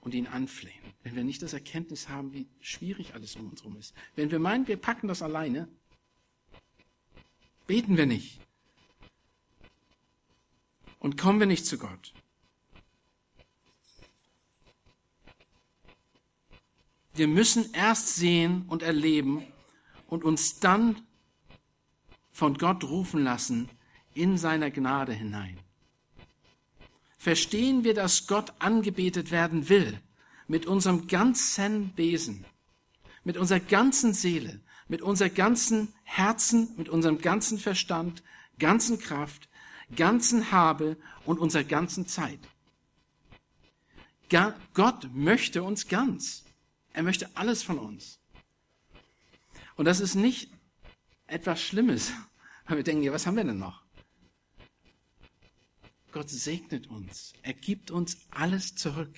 und 0.00 0.12
ihn 0.12 0.26
anflehen, 0.26 0.74
wenn 1.02 1.14
wir 1.14 1.24
nicht 1.24 1.42
das 1.42 1.52
Erkenntnis 1.52 2.08
haben, 2.08 2.32
wie 2.32 2.48
schwierig 2.60 3.14
alles 3.14 3.36
um 3.36 3.48
uns 3.48 3.62
herum 3.62 3.76
ist. 3.76 3.94
Wenn 4.16 4.30
wir 4.30 4.40
meinen, 4.40 4.66
wir 4.66 4.76
packen 4.76 5.08
das 5.08 5.22
alleine, 5.22 5.68
beten 7.66 7.96
wir 7.96 8.06
nicht 8.06 8.40
und 10.98 11.16
kommen 11.16 11.38
wir 11.38 11.46
nicht 11.46 11.64
zu 11.64 11.78
Gott. 11.78 12.12
Wir 17.14 17.28
müssen 17.28 17.72
erst 17.72 18.16
sehen 18.16 18.64
und 18.68 18.82
erleben 18.82 19.44
und 20.08 20.24
uns 20.24 20.58
dann 20.58 21.06
von 22.32 22.56
Gott 22.56 22.82
rufen 22.84 23.22
lassen 23.22 23.68
in 24.14 24.38
seiner 24.38 24.70
Gnade 24.70 25.12
hinein 25.12 25.58
verstehen 27.20 27.84
wir, 27.84 27.92
dass 27.92 28.26
Gott 28.26 28.54
angebetet 28.60 29.30
werden 29.30 29.68
will, 29.68 30.00
mit 30.48 30.64
unserem 30.64 31.06
ganzen 31.06 31.92
Wesen, 31.96 32.46
mit 33.24 33.36
unserer 33.36 33.60
ganzen 33.60 34.14
Seele, 34.14 34.62
mit 34.88 35.02
unserem 35.02 35.34
ganzen 35.34 35.92
Herzen, 36.02 36.70
mit 36.78 36.88
unserem 36.88 37.20
ganzen 37.20 37.58
Verstand, 37.58 38.22
ganzen 38.58 38.98
Kraft, 38.98 39.50
ganzen 39.94 40.50
Habe 40.50 40.96
und 41.26 41.38
unserer 41.38 41.64
ganzen 41.64 42.08
Zeit. 42.08 42.40
Gott 44.72 45.10
möchte 45.12 45.62
uns 45.62 45.88
ganz. 45.88 46.44
Er 46.94 47.02
möchte 47.02 47.28
alles 47.34 47.62
von 47.62 47.78
uns. 47.78 48.18
Und 49.76 49.84
das 49.84 50.00
ist 50.00 50.14
nicht 50.14 50.50
etwas 51.26 51.60
Schlimmes, 51.60 52.12
weil 52.66 52.78
wir 52.78 52.84
denken, 52.84 53.02
ja, 53.02 53.12
was 53.12 53.26
haben 53.26 53.36
wir 53.36 53.44
denn 53.44 53.58
noch? 53.58 53.82
Gott 56.12 56.28
segnet 56.28 56.88
uns. 56.88 57.32
Er 57.42 57.54
gibt 57.54 57.90
uns 57.90 58.18
alles 58.30 58.74
zurück. 58.74 59.16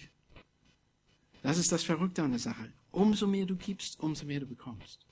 Das 1.42 1.58
ist 1.58 1.72
das 1.72 1.82
Verrückte 1.82 2.22
an 2.22 2.30
der 2.30 2.40
Sache. 2.40 2.72
Umso 2.90 3.26
mehr 3.26 3.46
du 3.46 3.56
gibst, 3.56 4.00
umso 4.00 4.26
mehr 4.26 4.40
du 4.40 4.46
bekommst. 4.46 5.06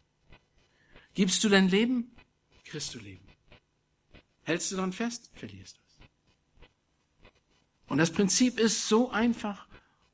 Gibst 1.14 1.42
du 1.42 1.48
dein 1.48 1.68
Leben, 1.68 2.12
kriegst 2.64 2.94
du 2.94 2.98
Leben. 2.98 3.26
Hältst 4.42 4.70
du 4.72 4.76
dann 4.76 4.92
fest, 4.92 5.30
verlierst 5.34 5.76
du 5.76 5.80
es. 5.86 5.98
Und 7.88 7.98
das 7.98 8.12
Prinzip 8.12 8.60
ist 8.60 8.88
so 8.88 9.10
einfach 9.10 9.66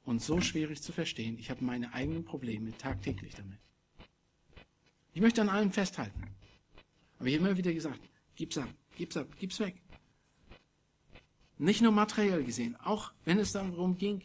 und 0.05 0.23
so 0.23 0.41
schwierig 0.41 0.83
zu 0.83 0.93
verstehen. 0.93 1.39
Ich 1.39 1.51
habe 1.51 1.65
meine 1.65 1.93
eigenen 1.93 2.25
Probleme 2.25 2.77
tagtäglich 2.79 3.35
damit. 3.35 3.59
Ich 5.13 5.21
möchte 5.21 5.43
an 5.43 5.49
allem 5.49 5.73
festhalten. 5.73 6.23
Aber 7.19 7.29
ich 7.29 7.35
habe 7.35 7.49
immer 7.49 7.57
wieder 7.59 7.73
gesagt, 7.73 8.01
gib's 8.35 8.57
ab, 8.57 8.69
gib's 8.97 9.17
ab, 9.17 9.29
gib's 9.39 9.59
weg. 9.61 9.83
Nicht 11.59 11.81
nur 11.81 11.93
materiell 11.93 12.45
gesehen, 12.45 12.77
auch 12.77 13.13
wenn 13.25 13.39
es 13.39 13.53
darum 13.53 13.97
ging, 13.97 14.23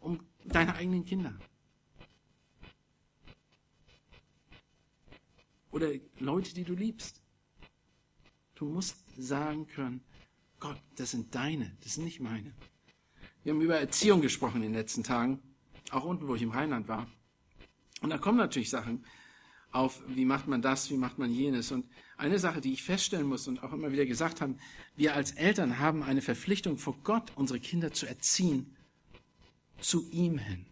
um 0.00 0.20
deine 0.44 0.74
eigenen 0.74 1.04
Kinder. 1.04 1.38
Oder 5.70 5.90
Leute, 6.18 6.54
die 6.54 6.64
du 6.64 6.74
liebst. 6.74 7.22
Du 8.54 8.64
musst 8.64 8.96
sagen 9.16 9.66
können, 9.68 10.02
Gott, 10.58 10.80
das 10.96 11.12
sind 11.12 11.34
deine, 11.34 11.76
das 11.82 11.94
sind 11.94 12.04
nicht 12.04 12.18
meine. 12.18 12.52
Wir 13.44 13.52
haben 13.52 13.60
über 13.60 13.78
Erziehung 13.78 14.20
gesprochen 14.20 14.56
in 14.56 14.72
den 14.72 14.74
letzten 14.74 15.04
Tagen, 15.04 15.40
auch 15.90 16.04
unten, 16.04 16.26
wo 16.26 16.34
ich 16.34 16.42
im 16.42 16.50
Rheinland 16.50 16.88
war. 16.88 17.06
Und 18.00 18.10
da 18.10 18.18
kommen 18.18 18.38
natürlich 18.38 18.70
Sachen, 18.70 19.04
auf, 19.70 20.02
wie 20.08 20.24
macht 20.24 20.48
man 20.48 20.62
das, 20.62 20.90
wie 20.90 20.96
macht 20.96 21.18
man 21.18 21.30
jenes. 21.32 21.70
Und 21.70 21.86
eine 22.18 22.38
Sache, 22.38 22.60
die 22.60 22.72
ich 22.72 22.82
feststellen 22.82 23.26
muss 23.26 23.48
und 23.48 23.62
auch 23.62 23.72
immer 23.72 23.92
wieder 23.92 24.04
gesagt 24.04 24.40
haben, 24.40 24.58
wir 24.96 25.14
als 25.14 25.32
Eltern 25.32 25.78
haben 25.78 26.02
eine 26.02 26.20
Verpflichtung 26.20 26.76
vor 26.76 26.96
Gott, 27.04 27.32
unsere 27.36 27.60
Kinder 27.60 27.92
zu 27.92 28.06
erziehen, 28.06 28.76
zu 29.80 30.08
ihm 30.10 30.38
hin. 30.38 30.66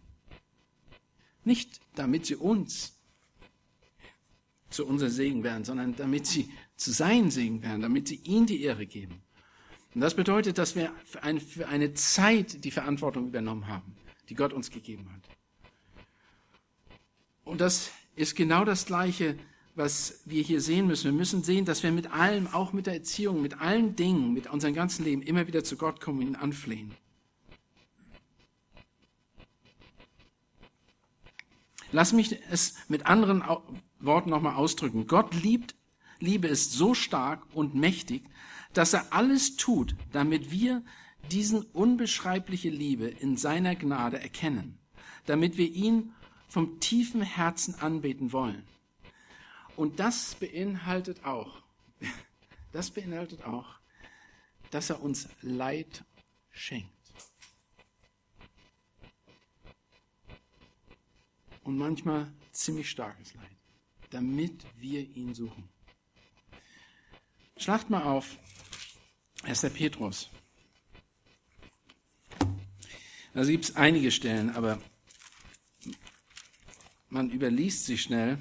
Nicht 1.45 1.81
damit 1.95 2.26
sie 2.26 2.35
uns 2.35 2.97
zu 4.69 4.85
unser 4.87 5.09
Segen 5.09 5.45
werden, 5.45 5.65
sondern 5.65 5.95
damit 5.95 6.26
sie 6.26 6.50
zu 6.76 6.91
sein 6.91 7.31
Segen 7.31 7.62
werden, 7.62 7.81
damit 7.81 8.09
sie 8.09 8.17
ihm 8.17 8.47
die 8.47 8.62
Ehre 8.62 8.87
geben. 8.87 9.23
Und 9.95 10.00
das 10.00 10.15
bedeutet, 10.15 10.59
dass 10.59 10.75
wir 10.75 10.93
für 11.05 11.23
eine, 11.23 11.41
für 11.41 11.69
eine 11.69 11.95
Zeit 11.95 12.65
die 12.65 12.73
Verantwortung 12.73 13.29
übernommen 13.29 13.69
haben, 13.69 13.97
die 14.29 14.35
Gott 14.35 14.53
uns 14.53 14.71
gegeben 14.71 15.11
hat. 15.12 15.23
Und 17.45 17.61
das 17.61 17.93
ist 18.17 18.35
genau 18.35 18.65
das 18.65 18.87
Gleiche, 18.87 19.38
was 19.76 20.23
wir 20.25 20.42
hier 20.42 20.62
sehen 20.62 20.87
müssen. 20.87 21.04
Wir 21.04 21.12
müssen 21.12 21.45
sehen, 21.45 21.66
dass 21.66 21.83
wir 21.83 21.92
mit 21.92 22.11
allem, 22.11 22.49
auch 22.49 22.73
mit 22.73 22.87
der 22.87 22.95
Erziehung, 22.95 23.42
mit 23.42 23.61
allen 23.61 23.95
Dingen, 23.95 24.33
mit 24.33 24.49
unserem 24.49 24.75
ganzen 24.75 25.04
Leben 25.04 25.23
immer 25.23 25.47
wieder 25.47 25.62
zu 25.62 25.76
Gott 25.76 26.00
kommen 26.00 26.21
und 26.21 26.26
ihn 26.28 26.37
anflehen. 26.37 26.95
Lass 31.92 32.12
mich 32.12 32.37
es 32.50 32.75
mit 32.88 33.06
anderen 33.06 33.45
Worten 34.00 34.30
nochmal 34.30 34.54
ausdrücken. 34.54 35.06
Gott 35.06 35.35
liebt, 35.35 35.76
Liebe 36.18 36.49
ist 36.49 36.73
so 36.73 36.95
stark 36.95 37.47
und 37.54 37.75
mächtig, 37.75 38.23
dass 38.73 38.95
er 38.95 39.12
alles 39.12 39.56
tut, 39.56 39.95
damit 40.11 40.50
wir 40.50 40.83
diesen 41.30 41.62
unbeschreibliche 41.62 42.71
Liebe 42.71 43.06
in 43.06 43.37
seiner 43.37 43.75
Gnade 43.75 44.21
erkennen, 44.21 44.78
damit 45.26 45.59
wir 45.59 45.71
ihn 45.71 46.12
vom 46.49 46.80
tiefen 46.80 47.21
Herzen 47.21 47.75
anbeten 47.76 48.33
wollen. 48.33 48.64
Und 49.76 50.00
das 50.00 50.35
beinhaltet 50.35 51.25
auch, 51.25 51.62
das 52.73 52.90
beinhaltet 52.90 53.45
auch, 53.45 53.78
dass 54.71 54.90
er 54.90 55.02
uns 55.02 55.28
Leid 55.42 56.04
schenkt. 56.50 56.92
Und 61.62 61.76
manchmal 61.78 62.33
ziemlich 62.52 62.88
starkes 62.90 63.35
Leid, 63.35 63.56
damit 64.11 64.64
wir 64.76 65.00
ihn 65.00 65.35
suchen. 65.35 65.68
Schlacht 67.56 67.90
mal 67.90 68.02
auf, 68.04 68.37
1. 69.42 69.62
Petrus. 69.73 70.30
Da 73.35 73.45
gibt 73.45 73.64
es 73.64 73.76
einige 73.76 74.11
Stellen, 74.11 74.50
aber 74.50 74.80
man 77.09 77.30
überliest 77.30 77.85
sie 77.85 77.99
schnell. 77.99 78.38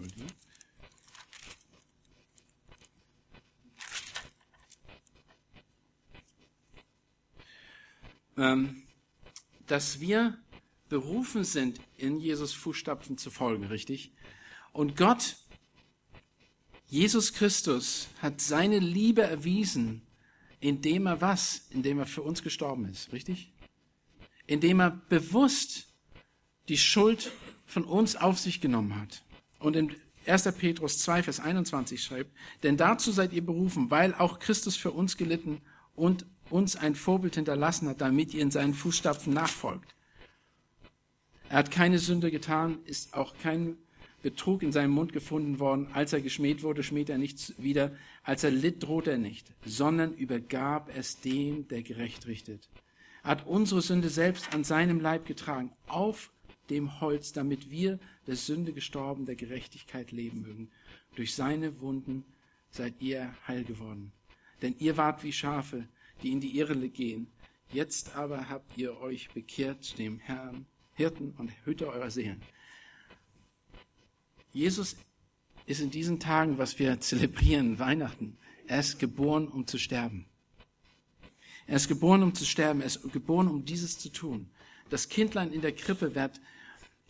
Entschuldigung. 0.00 0.28
Ähm, 0.28 0.38
dass 9.66 10.00
wir 10.00 10.38
berufen 10.88 11.44
sind, 11.44 11.80
in 11.96 12.18
Jesus 12.18 12.52
Fußstapfen 12.52 13.18
zu 13.18 13.30
folgen, 13.30 13.64
richtig? 13.64 14.12
Und 14.72 14.96
Gott, 14.96 15.36
Jesus 16.86 17.32
Christus, 17.32 18.08
hat 18.20 18.40
seine 18.40 18.78
Liebe 18.78 19.22
erwiesen, 19.22 20.02
indem 20.60 21.06
er 21.06 21.20
was? 21.20 21.66
Indem 21.70 21.98
er 21.98 22.06
für 22.06 22.22
uns 22.22 22.42
gestorben 22.42 22.86
ist, 22.86 23.12
richtig? 23.12 23.52
Indem 24.46 24.80
er 24.80 24.90
bewusst 24.90 25.88
die 26.68 26.78
Schuld 26.78 27.30
von 27.66 27.84
uns 27.84 28.16
auf 28.16 28.38
sich 28.38 28.60
genommen 28.60 29.00
hat. 29.00 29.22
Und 29.58 29.76
in 29.76 29.94
1. 30.26 30.52
Petrus 30.58 30.98
2, 30.98 31.22
Vers 31.22 31.40
21 31.40 32.02
schreibt, 32.02 32.34
denn 32.62 32.76
dazu 32.76 33.10
seid 33.12 33.32
ihr 33.32 33.44
berufen, 33.44 33.90
weil 33.90 34.14
auch 34.14 34.38
Christus 34.38 34.76
für 34.76 34.90
uns 34.90 35.16
gelitten 35.16 35.60
und 35.94 36.26
uns 36.50 36.76
ein 36.76 36.94
Vorbild 36.94 37.36
hinterlassen 37.36 37.88
hat, 37.88 38.00
damit 38.00 38.34
ihr 38.34 38.42
in 38.42 38.50
seinen 38.50 38.74
Fußstapfen 38.74 39.32
nachfolgt. 39.32 39.94
Er 41.48 41.58
hat 41.58 41.70
keine 41.70 41.98
Sünde 41.98 42.30
getan, 42.30 42.78
ist 42.84 43.14
auch 43.14 43.34
kein 43.42 43.76
Betrug 44.22 44.62
in 44.62 44.72
seinem 44.72 44.92
Mund 44.92 45.12
gefunden 45.12 45.58
worden. 45.58 45.88
Als 45.92 46.12
er 46.12 46.20
geschmäht 46.20 46.62
wurde, 46.62 46.82
schmäht 46.82 47.08
er 47.08 47.18
nichts 47.18 47.54
wieder. 47.58 47.92
Als 48.22 48.44
er 48.44 48.50
litt, 48.50 48.82
droht 48.82 49.06
er 49.06 49.18
nicht, 49.18 49.50
sondern 49.64 50.12
übergab 50.12 50.90
es 50.94 51.20
dem, 51.20 51.66
der 51.68 51.82
gerecht 51.82 52.26
richtet. 52.26 52.68
Er 53.22 53.30
hat 53.30 53.46
unsere 53.46 53.82
Sünde 53.82 54.10
selbst 54.10 54.54
an 54.54 54.64
seinem 54.64 55.00
Leib 55.00 55.26
getragen, 55.26 55.72
auf 55.86 56.30
dem 56.68 57.00
Holz, 57.00 57.32
damit 57.32 57.70
wir 57.70 57.98
der 58.26 58.36
Sünde 58.36 58.72
gestorben, 58.72 59.26
der 59.26 59.36
Gerechtigkeit 59.36 60.12
leben 60.12 60.42
mögen. 60.42 60.70
Durch 61.16 61.34
seine 61.34 61.80
Wunden 61.80 62.24
seid 62.70 62.94
ihr 63.00 63.34
heil 63.48 63.64
geworden. 63.64 64.12
Denn 64.62 64.76
ihr 64.78 64.96
wart 64.96 65.24
wie 65.24 65.32
Schafe, 65.32 65.88
die 66.22 66.32
in 66.32 66.40
die 66.40 66.58
Irre 66.58 66.88
gehen. 66.88 67.28
Jetzt 67.72 68.16
aber 68.16 68.48
habt 68.48 68.76
ihr 68.76 69.00
euch 69.00 69.30
bekehrt 69.30 69.98
dem 69.98 70.18
Herrn 70.18 70.66
Hirten 70.94 71.32
und 71.38 71.50
Hüter 71.64 71.88
eurer 71.88 72.10
Seelen. 72.10 72.42
Jesus 74.52 74.96
ist 75.66 75.80
in 75.80 75.90
diesen 75.90 76.18
Tagen, 76.18 76.58
was 76.58 76.78
wir 76.78 77.00
zelebrieren, 77.00 77.78
Weihnachten, 77.78 78.36
er 78.66 78.80
ist 78.80 78.98
geboren, 78.98 79.48
um 79.48 79.66
zu 79.66 79.78
sterben. 79.78 80.26
Er 81.66 81.76
ist 81.76 81.88
geboren, 81.88 82.22
um 82.22 82.34
zu 82.34 82.44
sterben. 82.44 82.80
Er 82.80 82.86
ist 82.86 83.12
geboren, 83.12 83.48
um 83.48 83.64
dieses 83.64 83.98
zu 83.98 84.10
tun. 84.10 84.50
Das 84.90 85.08
Kindlein 85.08 85.52
in 85.52 85.60
der 85.60 85.72
Krippe 85.72 86.14
wird, 86.14 86.40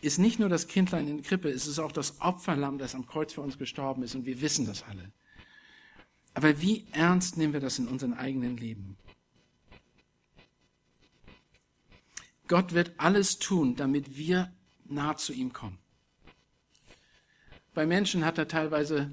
ist 0.01 0.17
nicht 0.17 0.39
nur 0.39 0.49
das 0.49 0.67
Kindlein 0.67 1.07
in 1.07 1.17
der 1.17 1.25
Krippe, 1.25 1.49
es 1.49 1.67
ist 1.67 1.79
auch 1.79 1.91
das 1.91 2.19
Opferlamm, 2.21 2.77
das 2.77 2.95
am 2.95 3.05
Kreuz 3.05 3.33
für 3.33 3.41
uns 3.41 3.57
gestorben 3.57 4.03
ist. 4.03 4.15
Und 4.15 4.25
wir 4.25 4.41
wissen 4.41 4.65
das 4.65 4.83
alle. 4.83 5.11
Aber 6.33 6.61
wie 6.61 6.85
ernst 6.91 7.37
nehmen 7.37 7.53
wir 7.53 7.59
das 7.59 7.79
in 7.79 7.87
unserem 7.87 8.13
eigenen 8.13 8.57
Leben? 8.57 8.97
Gott 12.47 12.73
wird 12.73 12.93
alles 12.97 13.39
tun, 13.39 13.75
damit 13.75 14.17
wir 14.17 14.53
nah 14.85 15.15
zu 15.15 15.33
ihm 15.33 15.53
kommen. 15.53 15.77
Bei 17.73 17.85
Menschen 17.85 18.25
hat 18.25 18.37
er 18.37 18.47
teilweise 18.47 19.09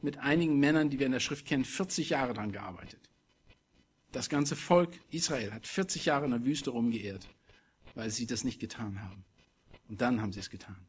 mit 0.00 0.18
einigen 0.18 0.58
Männern, 0.58 0.88
die 0.88 0.98
wir 0.98 1.06
in 1.06 1.12
der 1.12 1.20
Schrift 1.20 1.46
kennen, 1.46 1.64
40 1.64 2.10
Jahre 2.10 2.32
daran 2.32 2.52
gearbeitet. 2.52 3.10
Das 4.12 4.28
ganze 4.28 4.56
Volk 4.56 4.98
Israel 5.10 5.52
hat 5.52 5.66
40 5.66 6.06
Jahre 6.06 6.24
in 6.24 6.30
der 6.30 6.44
Wüste 6.44 6.70
rumgeehrt, 6.70 7.28
weil 7.94 8.10
sie 8.10 8.26
das 8.26 8.44
nicht 8.44 8.60
getan 8.60 9.02
haben. 9.02 9.24
Und 9.88 10.00
dann 10.00 10.20
haben 10.20 10.32
sie 10.32 10.40
es 10.40 10.50
getan. 10.50 10.88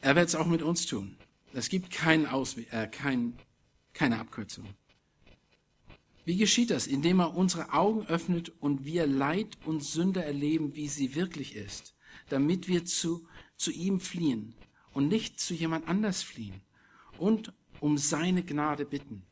Er 0.00 0.16
wird 0.16 0.28
es 0.28 0.34
auch 0.34 0.46
mit 0.46 0.62
uns 0.62 0.86
tun. 0.86 1.18
Es 1.58 1.68
gibt 1.68 1.90
keinen 1.90 2.26
Ausweg, 2.26 2.72
äh, 2.72 2.86
kein, 2.86 3.36
keine 3.92 4.20
Abkürzung. 4.20 4.66
Wie 6.24 6.36
geschieht 6.36 6.70
das? 6.70 6.86
Indem 6.86 7.18
er 7.20 7.34
unsere 7.34 7.72
Augen 7.72 8.06
öffnet 8.06 8.52
und 8.60 8.84
wir 8.84 9.08
Leid 9.08 9.58
und 9.64 9.82
Sünde 9.82 10.22
erleben, 10.22 10.76
wie 10.76 10.86
sie 10.88 11.16
wirklich 11.16 11.56
ist, 11.56 11.96
damit 12.28 12.68
wir 12.68 12.84
zu, 12.84 13.26
zu 13.56 13.72
ihm 13.72 13.98
fliehen 13.98 14.54
und 14.92 15.08
nicht 15.08 15.40
zu 15.40 15.52
jemand 15.52 15.88
anders 15.88 16.22
fliehen 16.22 16.60
und 17.18 17.52
um 17.80 17.98
seine 17.98 18.44
Gnade 18.44 18.84
bitten. 18.84 19.24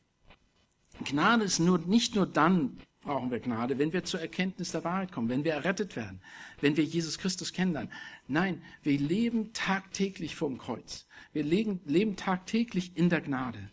Gnade 1.05 1.45
ist 1.45 1.59
nur, 1.59 1.77
nicht 1.79 2.15
nur 2.15 2.25
dann 2.25 2.77
brauchen 3.07 3.31
wir 3.31 3.39
Gnade, 3.39 3.79
wenn 3.79 3.93
wir 3.93 4.03
zur 4.03 4.19
Erkenntnis 4.19 4.71
der 4.71 4.83
Wahrheit 4.83 5.11
kommen, 5.11 5.29
wenn 5.29 5.43
wir 5.43 5.53
errettet 5.53 5.95
werden, 5.95 6.21
wenn 6.61 6.77
wir 6.77 6.83
Jesus 6.83 7.17
Christus 7.17 7.53
kennenlernen. 7.53 7.91
Nein, 8.27 8.61
wir 8.83 8.99
leben 8.99 9.53
tagtäglich 9.53 10.35
vor 10.35 10.49
dem 10.49 10.57
Kreuz. 10.57 11.07
Wir 11.33 11.43
leben, 11.43 11.79
leben 11.85 12.15
tagtäglich 12.15 12.95
in 12.95 13.09
der 13.09 13.21
Gnade. 13.21 13.71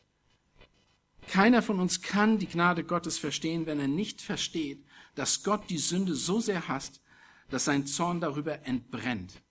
Keiner 1.29 1.63
von 1.63 1.81
uns 1.81 2.01
kann 2.01 2.39
die 2.39 2.47
Gnade 2.47 2.85
Gottes 2.85 3.19
verstehen, 3.19 3.67
wenn 3.67 3.81
er 3.81 3.89
nicht 3.89 4.23
versteht, 4.23 4.85
dass 5.15 5.43
Gott 5.43 5.69
die 5.69 5.79
Sünde 5.79 6.15
so 6.15 6.41
sehr 6.41 6.69
hasst, 6.69 7.03
dass 7.51 7.65
sein 7.65 7.87
Zorn 7.87 8.21
darüber 8.21 8.67
entbrennt. 8.67 9.43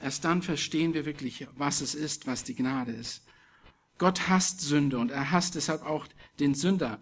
Erst 0.00 0.24
dann 0.24 0.42
verstehen 0.42 0.92
wir 0.92 1.06
wirklich, 1.06 1.46
was 1.56 1.80
es 1.80 1.94
ist, 1.94 2.26
was 2.26 2.44
die 2.44 2.54
Gnade 2.54 2.92
ist. 2.92 3.22
Gott 3.98 4.28
hasst 4.28 4.60
Sünde 4.60 4.98
und 4.98 5.10
er 5.10 5.30
hasst 5.30 5.54
deshalb 5.54 5.82
auch 5.82 6.06
den 6.38 6.54
Sünder. 6.54 7.00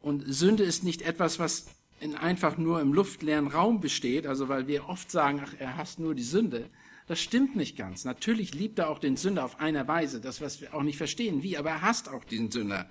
Und 0.00 0.24
Sünde 0.26 0.64
ist 0.64 0.82
nicht 0.82 1.02
etwas, 1.02 1.38
was 1.38 1.66
in 2.00 2.16
einfach 2.16 2.56
nur 2.56 2.80
im 2.80 2.92
luftleeren 2.92 3.48
Raum 3.48 3.80
besteht, 3.80 4.26
also 4.26 4.48
weil 4.48 4.66
wir 4.66 4.88
oft 4.88 5.10
sagen, 5.10 5.42
ach, 5.44 5.54
er 5.58 5.76
hasst 5.76 5.98
nur 5.98 6.14
die 6.14 6.22
Sünde. 6.22 6.70
Das 7.06 7.20
stimmt 7.20 7.56
nicht 7.56 7.76
ganz. 7.76 8.04
Natürlich 8.04 8.54
liebt 8.54 8.78
er 8.78 8.88
auch 8.88 8.98
den 8.98 9.16
Sünder 9.16 9.44
auf 9.44 9.60
einer 9.60 9.86
Weise, 9.86 10.20
das, 10.20 10.40
was 10.40 10.60
wir 10.60 10.74
auch 10.74 10.82
nicht 10.82 10.96
verstehen, 10.96 11.42
wie, 11.42 11.56
aber 11.56 11.70
er 11.70 11.82
hasst 11.82 12.08
auch 12.08 12.24
diesen 12.24 12.50
Sünder. 12.50 12.88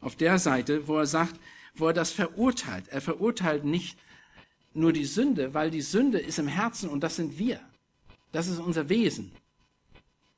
Auf 0.00 0.16
der 0.16 0.38
Seite, 0.38 0.88
wo 0.88 0.96
er 0.96 1.06
sagt, 1.06 1.38
wo 1.74 1.88
er 1.88 1.92
das 1.92 2.12
verurteilt. 2.12 2.88
Er 2.88 3.00
verurteilt 3.00 3.64
nicht 3.64 3.98
nur 4.72 4.92
die 4.92 5.04
Sünde, 5.04 5.52
weil 5.52 5.70
die 5.70 5.82
Sünde 5.82 6.18
ist 6.18 6.38
im 6.38 6.48
Herzen 6.48 6.88
und 6.88 7.00
das 7.00 7.16
sind 7.16 7.38
wir. 7.38 7.60
Das 8.32 8.46
ist 8.46 8.60
unser 8.60 8.88
Wesen. 8.88 9.32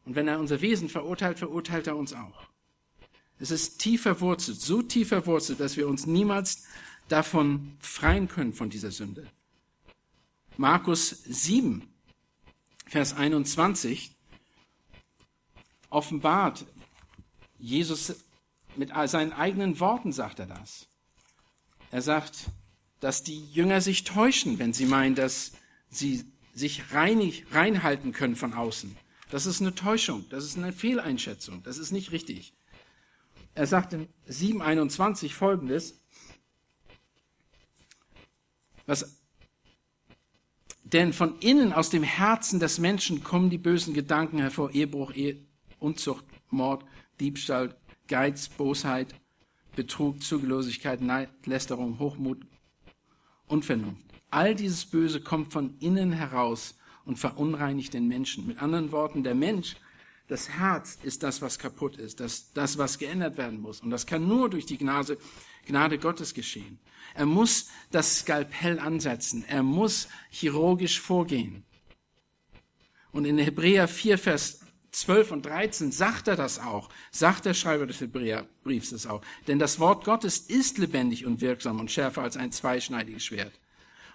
Und 0.04 0.16
wenn 0.16 0.26
er 0.26 0.40
unser 0.40 0.60
Wesen 0.60 0.88
verurteilt, 0.88 1.38
verurteilt 1.38 1.86
er 1.86 1.96
uns 1.96 2.12
auch. 2.12 2.48
Es 3.42 3.50
ist 3.50 3.78
tief 3.78 4.02
verwurzelt, 4.02 4.60
so 4.60 4.82
tief 4.82 5.08
verwurzelt, 5.08 5.58
dass 5.58 5.76
wir 5.76 5.88
uns 5.88 6.06
niemals 6.06 6.62
davon 7.08 7.76
freien 7.80 8.28
können 8.28 8.52
von 8.52 8.70
dieser 8.70 8.92
Sünde. 8.92 9.26
Markus 10.56 11.24
7 11.24 11.82
Vers 12.86 13.14
21 13.14 14.12
offenbart 15.90 16.66
Jesus 17.58 18.14
mit 18.76 18.90
seinen 19.06 19.32
eigenen 19.32 19.80
Worten 19.80 20.12
sagt 20.12 20.38
er 20.38 20.46
das. 20.46 20.86
Er 21.90 22.00
sagt, 22.00 22.44
dass 23.00 23.24
die 23.24 23.44
Jünger 23.46 23.80
sich 23.80 24.04
täuschen, 24.04 24.60
wenn 24.60 24.72
sie 24.72 24.86
meinen, 24.86 25.16
dass 25.16 25.50
sie 25.90 26.24
sich 26.54 26.92
reinig, 26.92 27.46
reinhalten 27.50 28.12
können 28.12 28.36
von 28.36 28.54
außen. 28.54 28.96
Das 29.30 29.46
ist 29.46 29.60
eine 29.60 29.74
Täuschung, 29.74 30.28
das 30.28 30.44
ist 30.44 30.56
eine 30.56 30.72
Fehleinschätzung, 30.72 31.64
das 31.64 31.78
ist 31.78 31.90
nicht 31.90 32.12
richtig. 32.12 32.54
Er 33.54 33.66
sagt 33.66 33.92
in 33.92 34.08
7.21 34.28 35.32
folgendes, 35.32 36.00
was, 38.86 39.22
denn 40.84 41.12
von 41.12 41.38
innen 41.40 41.72
aus 41.72 41.90
dem 41.90 42.02
Herzen 42.02 42.60
des 42.60 42.78
Menschen 42.78 43.22
kommen 43.22 43.50
die 43.50 43.58
bösen 43.58 43.94
Gedanken 43.94 44.38
hervor, 44.38 44.70
Ehebruch, 44.70 45.12
Ehe, 45.14 45.38
Unzucht, 45.78 46.24
Mord, 46.50 46.84
Diebstahl, 47.20 47.76
Geiz, 48.08 48.48
Bosheit, 48.48 49.14
Betrug, 49.76 50.22
Zugelosigkeit, 50.22 51.00
Neid, 51.00 51.30
Lästerung, 51.46 51.98
Hochmut, 51.98 52.44
Unvernunft. 53.46 54.04
All 54.30 54.54
dieses 54.54 54.86
Böse 54.86 55.20
kommt 55.20 55.52
von 55.52 55.76
innen 55.78 56.12
heraus 56.12 56.74
und 57.04 57.18
verunreinigt 57.18 57.94
den 57.94 58.08
Menschen. 58.08 58.46
Mit 58.46 58.60
anderen 58.62 58.92
Worten, 58.92 59.22
der 59.22 59.34
Mensch, 59.34 59.76
das 60.32 60.48
Herz 60.48 60.98
ist 61.02 61.22
das, 61.22 61.42
was 61.42 61.58
kaputt 61.58 61.98
ist, 61.98 62.18
das, 62.18 62.52
das, 62.54 62.78
was 62.78 62.98
geändert 62.98 63.36
werden 63.36 63.60
muss. 63.60 63.80
Und 63.80 63.90
das 63.90 64.06
kann 64.06 64.26
nur 64.26 64.48
durch 64.48 64.64
die 64.64 64.78
Gnade, 64.78 65.18
Gnade 65.66 65.98
Gottes 65.98 66.32
geschehen. 66.32 66.80
Er 67.14 67.26
muss 67.26 67.68
das 67.90 68.20
Skalpell 68.20 68.78
ansetzen. 68.78 69.44
Er 69.46 69.62
muss 69.62 70.08
chirurgisch 70.30 71.00
vorgehen. 71.00 71.64
Und 73.12 73.26
in 73.26 73.36
Hebräer 73.36 73.86
4, 73.86 74.16
Vers 74.16 74.60
12 74.92 75.32
und 75.32 75.44
13 75.44 75.92
sagt 75.92 76.28
er 76.28 76.36
das 76.36 76.58
auch, 76.58 76.88
sagt 77.10 77.44
der 77.44 77.52
Schreiber 77.52 77.86
des 77.86 78.00
Hebräerbriefs 78.00 78.88
das 78.88 79.06
auch. 79.06 79.20
Denn 79.48 79.58
das 79.58 79.80
Wort 79.80 80.04
Gottes 80.04 80.38
ist 80.38 80.78
lebendig 80.78 81.26
und 81.26 81.42
wirksam 81.42 81.78
und 81.78 81.90
schärfer 81.90 82.22
als 82.22 82.38
ein 82.38 82.52
zweischneidiges 82.52 83.22
Schwert. 83.22 83.52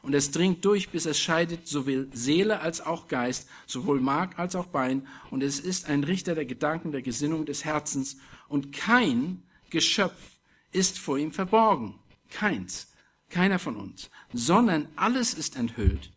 Und 0.02 0.14
es 0.14 0.32
dringt 0.32 0.64
durch, 0.64 0.90
bis 0.90 1.06
es 1.06 1.20
scheidet 1.20 1.68
sowohl 1.68 2.08
Seele 2.14 2.62
als 2.62 2.82
auch 2.82 3.08
Geist, 3.08 3.50
sowohl 3.66 4.00
Mark 4.00 4.40
als 4.40 4.56
auch 4.56 4.68
Bein. 4.68 5.08
Und 5.32 5.44
es 5.44 5.60
ist 5.60 5.90
ein 5.90 6.04
Richter 6.04 6.36
der 6.36 6.46
Gedanken, 6.46 6.92
der 6.92 7.02
Gesinnung 7.02 7.46
des 7.46 7.66
Herzens. 7.66 8.18
Und 8.48 8.72
kein 8.72 9.44
Geschöpf 9.70 10.38
ist 10.72 11.00
vor 11.00 11.18
ihm 11.18 11.32
verborgen. 11.32 12.00
Keins. 12.30 12.94
Keiner 13.30 13.60
von 13.60 13.76
uns. 13.76 14.10
Sondern 14.34 14.88
alles 14.96 15.34
ist 15.34 15.56
enthüllt 15.56 16.12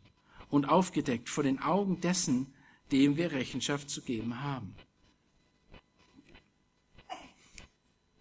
und 0.51 0.69
aufgedeckt 0.69 1.29
vor 1.29 1.45
den 1.45 1.61
Augen 1.61 2.01
dessen, 2.01 2.53
dem 2.93 3.17
wir 3.17 3.33
Rechenschaft 3.33 3.89
zu 3.89 4.03
geben 4.03 4.43
haben. 4.43 4.75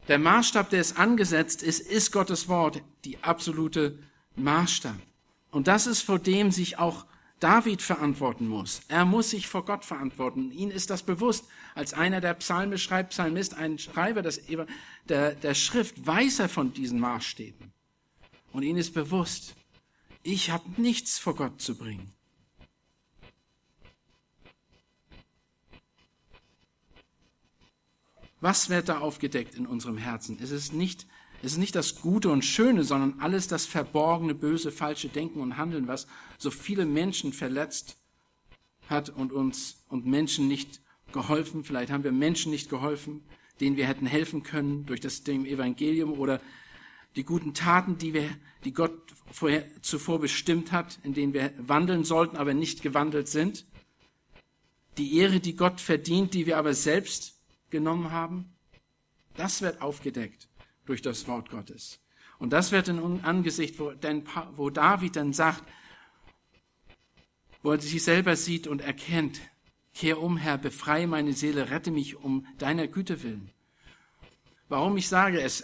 Der 0.07 0.17
Maßstab, 0.17 0.71
der 0.71 0.81
es 0.81 0.95
angesetzt 0.95 1.61
ist, 1.61 1.81
ist 1.81 2.11
Gottes 2.11 2.47
Wort, 2.47 2.81
die 3.05 3.21
absolute 3.23 3.99
Maßstab. 4.35 4.97
Und 5.51 5.67
das 5.67 5.87
ist, 5.87 6.01
vor 6.01 6.19
dem 6.19 6.51
sich 6.51 6.77
auch 6.77 7.05
David 7.39 7.81
verantworten 7.81 8.47
muss. 8.47 8.81
Er 8.89 9.05
muss 9.05 9.29
sich 9.29 9.47
vor 9.47 9.63
Gott 9.63 9.85
verantworten. 9.85 10.51
Ihnen 10.51 10.71
ist 10.71 10.89
das 10.89 11.03
bewusst. 11.03 11.45
Als 11.73 11.93
einer 11.93 12.19
der 12.21 12.33
Psalme 12.33 12.77
schreibt, 12.77 13.11
Psalmist, 13.11 13.55
ein 13.55 13.79
Schreiber 13.79 14.21
des, 14.21 14.41
der, 15.07 15.35
der 15.35 15.53
Schrift, 15.53 16.05
weiß 16.05 16.39
er 16.39 16.49
von 16.49 16.73
diesen 16.73 16.99
Maßstäben. 16.99 17.71
Und 18.51 18.63
ihnen 18.63 18.77
ist 18.77 18.93
bewusst, 18.93 19.55
ich 20.23 20.51
habe 20.51 20.81
nichts 20.81 21.17
vor 21.17 21.35
Gott 21.35 21.61
zu 21.61 21.75
bringen. 21.75 22.11
Was 28.41 28.69
wird 28.69 28.89
da 28.89 28.99
aufgedeckt 28.99 29.55
in 29.55 29.67
unserem 29.67 29.97
Herzen? 29.97 30.39
Es 30.41 30.51
ist 30.51 30.73
nicht, 30.73 31.07
es 31.41 31.53
ist 31.53 31.57
nicht 31.57 31.75
das 31.75 32.01
Gute 32.01 32.29
und 32.29 32.43
Schöne, 32.43 32.83
sondern 32.83 33.19
alles 33.19 33.47
das 33.47 33.65
verborgene, 33.65 34.35
böse, 34.35 34.71
falsche 34.71 35.07
Denken 35.07 35.39
und 35.39 35.57
Handeln, 35.57 35.87
was 35.87 36.07
so 36.37 36.51
viele 36.51 36.85
Menschen 36.85 37.31
verletzt 37.31 37.97
hat 38.89 39.09
und 39.09 39.31
uns 39.31 39.85
und 39.87 40.05
Menschen 40.05 40.47
nicht 40.47 40.81
geholfen. 41.13 41.63
Vielleicht 41.63 41.91
haben 41.91 42.03
wir 42.03 42.11
Menschen 42.11 42.51
nicht 42.51 42.69
geholfen, 42.69 43.23
denen 43.61 43.77
wir 43.77 43.87
hätten 43.87 44.05
helfen 44.05 44.43
können 44.43 44.85
durch 44.85 44.99
das 44.99 45.23
dem 45.23 45.45
Evangelium 45.45 46.11
oder 46.19 46.41
die 47.15 47.23
guten 47.23 47.53
Taten, 47.53 47.97
die 47.97 48.13
wir, 48.13 48.29
die 48.65 48.73
Gott 48.73 48.99
vorher, 49.31 49.65
zuvor 49.81 50.19
bestimmt 50.19 50.71
hat, 50.71 50.99
in 51.03 51.13
denen 51.13 51.33
wir 51.33 51.53
wandeln 51.57 52.03
sollten, 52.03 52.35
aber 52.35 52.53
nicht 52.53 52.81
gewandelt 52.81 53.29
sind. 53.29 53.65
Die 54.97 55.17
Ehre, 55.17 55.39
die 55.39 55.55
Gott 55.55 55.79
verdient, 55.79 56.33
die 56.33 56.45
wir 56.45 56.57
aber 56.57 56.73
selbst 56.73 57.39
genommen 57.69 58.11
haben, 58.11 58.53
das 59.35 59.61
wird 59.61 59.81
aufgedeckt 59.81 60.48
durch 60.89 61.01
das 61.03 61.27
Wort 61.27 61.49
Gottes. 61.49 61.99
Und 62.39 62.51
das 62.51 62.71
wird 62.71 62.87
in 62.87 63.21
Angesicht, 63.23 63.79
wo, 63.79 63.91
denn, 63.91 64.23
wo 64.55 64.69
David 64.69 65.15
dann 65.15 65.33
sagt, 65.33 65.63
wo 67.61 67.71
er 67.71 67.79
sich 67.79 68.03
selber 68.03 68.35
sieht 68.35 68.65
und 68.65 68.81
erkennt, 68.81 69.39
kehr 69.93 70.19
um, 70.19 70.37
Herr, 70.37 70.57
befreie 70.57 71.05
meine 71.05 71.33
Seele, 71.33 71.69
rette 71.69 71.91
mich 71.91 72.15
um 72.15 72.47
deiner 72.57 72.87
Güte 72.87 73.21
willen. 73.21 73.51
Warum 74.67 74.97
ich 74.97 75.07
sage 75.07 75.41
es, 75.41 75.63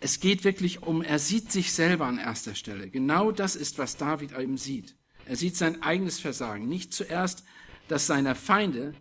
es 0.00 0.18
geht 0.18 0.44
wirklich 0.44 0.82
um, 0.82 1.02
er 1.02 1.18
sieht 1.18 1.52
sich 1.52 1.72
selber 1.72 2.06
an 2.06 2.18
erster 2.18 2.54
Stelle. 2.54 2.90
Genau 2.90 3.30
das 3.30 3.54
ist, 3.56 3.78
was 3.78 3.96
David 3.96 4.36
eben 4.36 4.56
sieht. 4.56 4.96
Er 5.24 5.36
sieht 5.36 5.56
sein 5.56 5.82
eigenes 5.82 6.18
Versagen. 6.18 6.68
Nicht 6.68 6.92
zuerst 6.92 7.44
das 7.88 8.06
seiner 8.06 8.34
Feinde, 8.34 8.94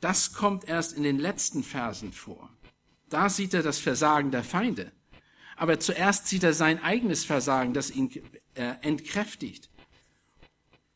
das 0.00 0.32
kommt 0.32 0.64
erst 0.64 0.92
in 0.92 1.02
den 1.02 1.18
letzten 1.18 1.62
Versen 1.62 2.12
vor. 2.12 2.50
Da 3.10 3.28
sieht 3.28 3.52
er 3.54 3.62
das 3.62 3.78
Versagen 3.78 4.30
der 4.30 4.44
Feinde. 4.44 4.90
Aber 5.56 5.78
zuerst 5.78 6.26
sieht 6.26 6.42
er 6.42 6.54
sein 6.54 6.82
eigenes 6.82 7.24
Versagen, 7.24 7.74
das 7.74 7.90
ihn 7.90 8.10
äh, 8.54 8.76
entkräftigt. 8.80 9.68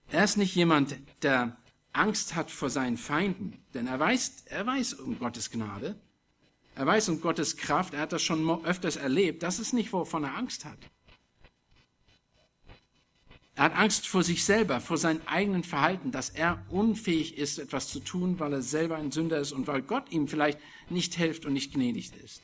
Er 0.08 0.24
ist 0.24 0.38
nicht 0.38 0.54
jemand, 0.54 0.96
der 1.22 1.58
Angst 1.92 2.34
hat 2.34 2.50
vor 2.50 2.70
seinen 2.70 2.96
Feinden, 2.96 3.62
denn 3.74 3.86
er 3.86 4.00
weiß, 4.00 4.44
er 4.46 4.66
weiß 4.66 4.94
um 4.94 5.18
Gottes 5.18 5.50
Gnade. 5.50 6.00
Er 6.76 6.86
weiß 6.86 7.08
um 7.10 7.20
Gottes 7.20 7.56
Kraft. 7.56 7.94
Er 7.94 8.00
hat 8.00 8.12
das 8.12 8.22
schon 8.22 8.64
öfters 8.64 8.96
erlebt. 8.96 9.42
Das 9.42 9.58
ist 9.58 9.74
nicht, 9.74 9.92
wovon 9.92 10.24
er 10.24 10.36
Angst 10.36 10.64
hat. 10.64 10.78
Er 13.56 13.64
hat 13.64 13.76
Angst 13.76 14.08
vor 14.08 14.24
sich 14.24 14.44
selber, 14.44 14.80
vor 14.80 14.98
seinem 14.98 15.22
eigenen 15.26 15.62
Verhalten, 15.62 16.10
dass 16.10 16.30
er 16.30 16.64
unfähig 16.70 17.38
ist, 17.38 17.58
etwas 17.58 17.88
zu 17.88 18.00
tun, 18.00 18.40
weil 18.40 18.52
er 18.52 18.62
selber 18.62 18.96
ein 18.96 19.12
Sünder 19.12 19.38
ist 19.38 19.52
und 19.52 19.68
weil 19.68 19.82
Gott 19.82 20.10
ihm 20.10 20.26
vielleicht 20.26 20.58
nicht 20.90 21.14
hilft 21.14 21.44
und 21.44 21.52
nicht 21.52 21.72
gnädig 21.72 22.12
ist. 22.24 22.42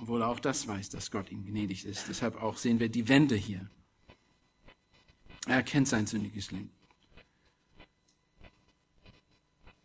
Obwohl 0.00 0.22
er 0.22 0.28
auch 0.28 0.40
das 0.40 0.68
weiß, 0.68 0.90
dass 0.90 1.10
Gott 1.10 1.30
ihm 1.30 1.46
gnädig 1.46 1.86
ist. 1.86 2.08
Deshalb 2.08 2.42
auch 2.42 2.58
sehen 2.58 2.80
wir 2.80 2.90
die 2.90 3.08
Wende 3.08 3.34
hier. 3.34 3.66
Er 5.46 5.56
erkennt 5.56 5.88
sein 5.88 6.06
sündiges 6.06 6.50
Leben. 6.50 6.70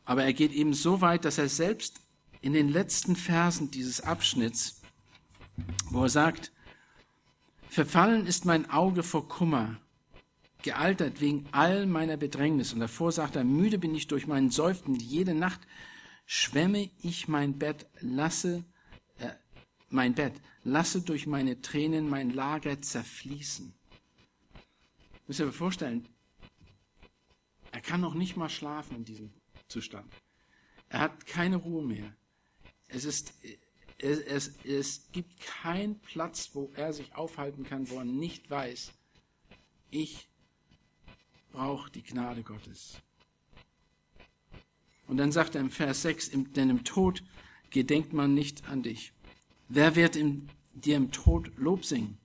Aber 0.04 0.24
er 0.24 0.34
geht 0.34 0.52
eben 0.52 0.74
so 0.74 1.02
weit, 1.02 1.24
dass 1.24 1.38
er 1.38 1.48
selbst 1.48 2.02
in 2.42 2.54
den 2.54 2.68
letzten 2.68 3.16
Versen 3.16 3.72
dieses 3.72 4.02
Abschnitts, 4.02 4.82
wo 5.92 6.04
er 6.04 6.10
sagt, 6.10 6.52
Verfallen 7.70 8.26
ist 8.26 8.46
mein 8.46 8.70
Auge 8.72 9.04
vor 9.04 9.28
Kummer, 9.30 9.80
gealtert 10.64 11.22
wegen 11.22 11.46
all 11.52 11.86
meiner 11.86 12.18
Bedrängnis. 12.18 12.74
Und 12.74 12.80
davor 12.80 13.12
sagt 13.12 13.36
er, 13.36 13.44
müde 13.44 13.78
bin 13.78 13.94
ich 13.94 14.08
durch 14.08 14.26
meinen 14.26 14.50
Seufzen. 14.50 14.96
Jede 14.96 15.36
Nacht 15.36 15.62
schwemme 16.26 16.90
ich 17.02 17.28
mein 17.28 17.60
Bett, 17.60 17.88
lasse 18.02 18.66
äh, 19.20 19.30
mein 19.90 20.16
Bett, 20.16 20.34
lasse 20.64 21.02
durch 21.02 21.28
meine 21.28 21.62
Tränen 21.62 22.10
mein 22.10 22.32
Lager 22.32 22.82
zerfließen. 22.82 23.74
Müsst 25.28 25.40
ihr 25.40 25.48
euch 25.48 25.56
vorstellen, 25.56 26.08
er 27.72 27.82
kann 27.82 28.02
noch 28.02 28.16
nicht 28.16 28.36
mal 28.36 28.50
schlafen 28.50 28.98
in 28.98 29.06
diesem 29.06 29.32
Zustand. 29.68 30.12
Er 30.90 31.02
hat 31.02 31.28
keine 31.28 31.58
Ruhe 31.58 31.86
mehr. 31.86 32.16
Es 32.88 33.06
ist 33.06 33.34
es, 34.00 34.20
es, 34.20 34.54
es 34.64 35.12
gibt 35.12 35.40
keinen 35.40 36.00
Platz, 36.00 36.52
wo 36.54 36.72
er 36.76 36.94
sich 36.94 37.16
aufhalten 37.16 37.64
kann, 37.64 37.90
wo 37.90 37.98
er 37.98 38.06
nicht 38.06 38.50
weiß, 38.50 38.92
ich 39.92 40.30
brauche 41.52 41.92
die 41.92 42.04
Gnade 42.04 42.44
Gottes. 42.44 42.98
Und 45.08 45.18
dann 45.18 45.32
sagt 45.32 45.56
er 45.56 45.62
im 45.62 45.72
Vers 45.72 46.04
6, 46.04 46.32
denn 46.56 46.70
im 46.70 46.84
Tod 46.84 47.24
gedenkt 47.72 48.14
man 48.14 48.34
nicht 48.34 48.70
an 48.70 48.84
dich. 48.84 49.12
Wer 49.68 49.96
wird 49.96 50.16
im, 50.16 50.48
dir 50.74 50.98
im 50.98 51.12
Tod 51.12 51.52
Lob 51.58 51.84
singen? 51.84 52.18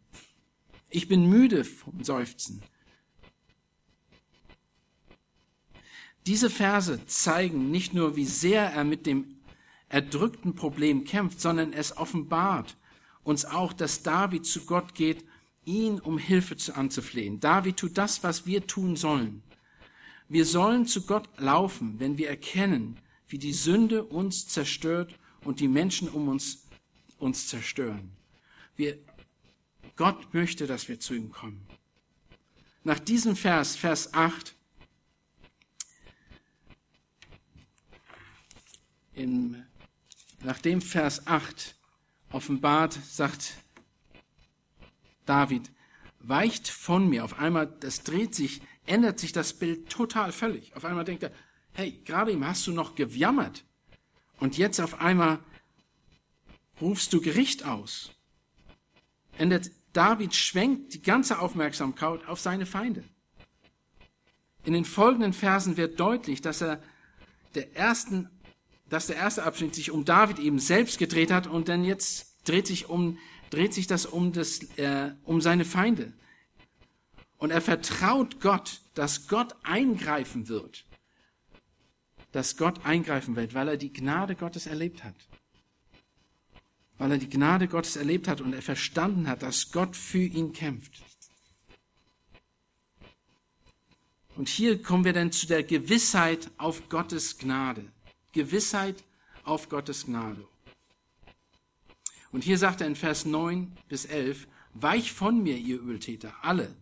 Ich 0.91 1.09
bin 1.09 1.29
müde 1.29 1.65
vom 1.65 2.05
Seufzen. 2.05 2.63
Diese 6.27 6.49
Verse 6.49 7.05
zeigen 7.07 7.71
nicht 7.71 7.93
nur, 7.93 8.17
wie 8.17 8.25
sehr 8.25 8.63
er 8.65 8.85
mit 8.85 9.07
dem 9.07 9.34
erdrückten 9.95 10.57
Problem 10.57 11.05
kämpft, 11.05 11.41
sondern 11.41 11.73
es 11.73 11.97
offenbart 11.97 12.77
uns 13.23 13.45
auch, 13.45 13.73
dass 13.73 14.03
David 14.03 14.45
zu 14.45 14.67
Gott 14.67 14.97
geht, 14.97 15.25
ihn 15.65 16.01
um 16.01 16.19
Hilfe 16.19 16.57
anzuflehen. 16.75 17.39
David 17.39 17.77
tut 17.77 17.97
das, 17.97 18.25
was 18.25 18.45
wir 18.45 18.67
tun 18.67 18.97
sollen. 18.97 19.45
Wir 20.29 20.47
sollen 20.47 20.85
zu 20.87 21.03
Gott 21.07 21.29
laufen, 21.39 22.01
wenn 22.01 22.19
wir 22.19 22.29
erkennen, 22.29 22.99
wie 23.29 23.39
die 23.39 23.53
Sünde 23.53 24.03
uns 24.03 24.49
zerstört 24.49 25.17
und 25.45 25.61
die 25.61 25.69
Menschen 25.69 26.09
um 26.09 26.27
uns 26.27 26.67
uns 27.19 27.47
zerstören. 27.47 28.11
Wir, 28.75 28.99
Gott 29.95 30.35
möchte, 30.35 30.67
dass 30.67 30.89
wir 30.89 30.99
zu 30.99 31.15
ihm 31.15 31.31
kommen. 31.31 31.65
Nach 32.83 32.99
diesem 32.99 33.37
Vers, 33.37 33.77
Vers 33.77 34.13
8, 34.13 34.57
im 39.15 39.63
nachdem 40.45 40.81
Vers 40.81 41.27
8 41.27 41.75
offenbart, 42.31 42.93
sagt 42.93 43.55
David, 45.27 45.71
weicht 46.21 46.69
von 46.69 47.09
mir. 47.09 47.25
Auf 47.25 47.39
einmal, 47.39 47.67
das 47.81 48.03
dreht 48.03 48.35
sich, 48.35 48.61
ändert 48.87 49.19
sich 49.19 49.33
das 49.33 49.55
Bild 49.55 49.89
total 49.89 50.33
völlig. 50.33 50.75
Auf 50.77 50.85
einmal 50.85 51.05
denkt 51.05 51.23
er, 51.23 51.33
hey, 51.73 51.93
gerade 52.05 52.33
ihm 52.33 52.47
hast 52.47 52.67
du 52.67 52.73
noch 52.73 52.95
gejammert. 52.95 53.65
Und 54.39 54.59
jetzt 54.59 54.81
auf 54.81 55.01
einmal 55.01 55.39
rufst 56.81 57.13
du 57.13 57.21
Gericht 57.21 57.65
aus. 57.65 58.11
Ändert, 59.39 59.71
David 59.93 60.35
schwenkt 60.35 60.95
die 60.95 61.03
ganze 61.03 61.39
Aufmerksamkeit 61.39 62.27
auf 62.27 62.41
seine 62.41 62.67
Feinde. 62.67 63.05
In 64.65 64.73
den 64.73 64.85
folgenden 64.85 65.33
Versen 65.33 65.77
wird 65.77 66.01
deutlich, 66.01 66.41
dass 66.41 66.61
er 66.63 66.83
der 67.55 67.77
ersten, 67.77 68.29
dass 68.95 69.09
der 69.09 69.17
erste 69.17 69.43
Abschnitt 69.43 69.75
sich 69.75 69.91
um 69.91 70.05
David 70.05 70.39
eben 70.39 70.61
selbst 70.61 71.01
gedreht 71.01 71.33
hat 71.33 71.49
und 71.49 71.69
dann 71.69 71.85
jetzt 71.85 72.37
dreht 72.45 72.69
sich 72.69 72.89
um, 72.89 73.19
dreht 73.51 73.75
sich 73.75 73.89
das 73.89 74.07
um 74.07 74.31
das, 74.31 74.61
äh, 74.77 75.11
um 75.25 75.41
seine 75.41 75.65
Feinde. 75.65 76.13
Und 77.37 77.51
er 77.51 77.61
vertraut 77.61 78.41
Gott, 78.41 78.83
dass 78.95 79.27
Gott 79.27 79.57
eingreifen 79.65 80.47
wird. 80.47 80.87
Dass 82.31 82.57
Gott 82.57 82.87
eingreifen 82.87 83.35
wird, 83.35 83.53
weil 83.53 83.67
er 83.67 83.77
die 83.77 83.93
Gnade 83.93 84.37
Gottes 84.37 84.69
erlebt 84.69 85.03
hat. 85.03 85.17
Weil 86.97 87.11
er 87.11 87.19
die 87.19 87.29
Gnade 87.29 87.67
Gottes 87.67 87.97
erlebt 87.97 88.29
hat 88.29 88.41
und 88.41 88.53
er 88.53 88.63
verstanden 88.63 89.27
hat, 89.27 89.43
dass 89.43 89.73
Gott 89.73 89.97
für 89.97 90.23
ihn 90.23 90.53
kämpft. 90.53 91.03
Und 94.37 94.49
hier 94.49 94.81
kommen 94.81 95.05
wir 95.05 95.13
dann 95.13 95.33
zu 95.33 95.49
der 95.49 95.65
Gewissheit 95.65 96.49
auf 96.59 96.89
Gottes 96.89 97.39
Gnade. 97.39 97.91
Gewissheit 98.35 99.03
auf 99.45 99.69
Gottes 99.71 100.05
Gnade. 100.05 100.47
Und 102.33 102.45
hier 102.45 102.59
sagt 102.59 102.83
er 102.83 102.87
in 102.87 102.97
Vers 102.97 103.25
9 103.25 103.73
bis 103.89 104.05
11, 104.05 104.47
Weich 104.75 105.13
von 105.13 105.43
mir, 105.43 105.57
ihr 105.57 105.81
Übeltäter, 105.81 106.35
alle, 106.43 106.75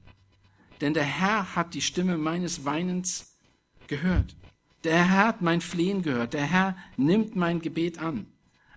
denn 0.81 0.95
der 0.95 1.05
Herr 1.05 1.55
hat 1.55 1.75
die 1.75 1.83
Stimme 1.83 2.19
meines 2.19 2.65
Weinens 2.65 3.37
gehört. 3.87 4.35
Der 4.83 5.09
Herr 5.09 5.27
hat 5.29 5.43
mein 5.43 5.61
Flehen 5.61 6.03
gehört. 6.03 6.33
Der 6.33 6.45
Herr 6.45 6.77
nimmt 6.97 7.37
mein 7.37 7.61
Gebet 7.61 7.99
an. 7.99 8.27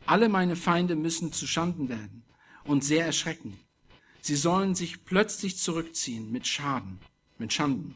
Alle 0.06 0.30
meine 0.30 0.56
Feinde 0.56 0.96
müssen 0.96 1.34
zu 1.34 1.48
Schanden 1.48 1.90
werden 1.90 2.24
und 2.64 2.84
sehr 2.84 3.06
erschrecken. 3.06 3.58
Sie 4.22 4.36
sollen 4.36 4.76
sich 4.76 5.04
plötzlich 5.06 5.58
zurückziehen 5.58 6.32
mit 6.32 6.46
Schaden, 6.46 7.00
mit 7.40 7.54
Schanden. 7.54 7.96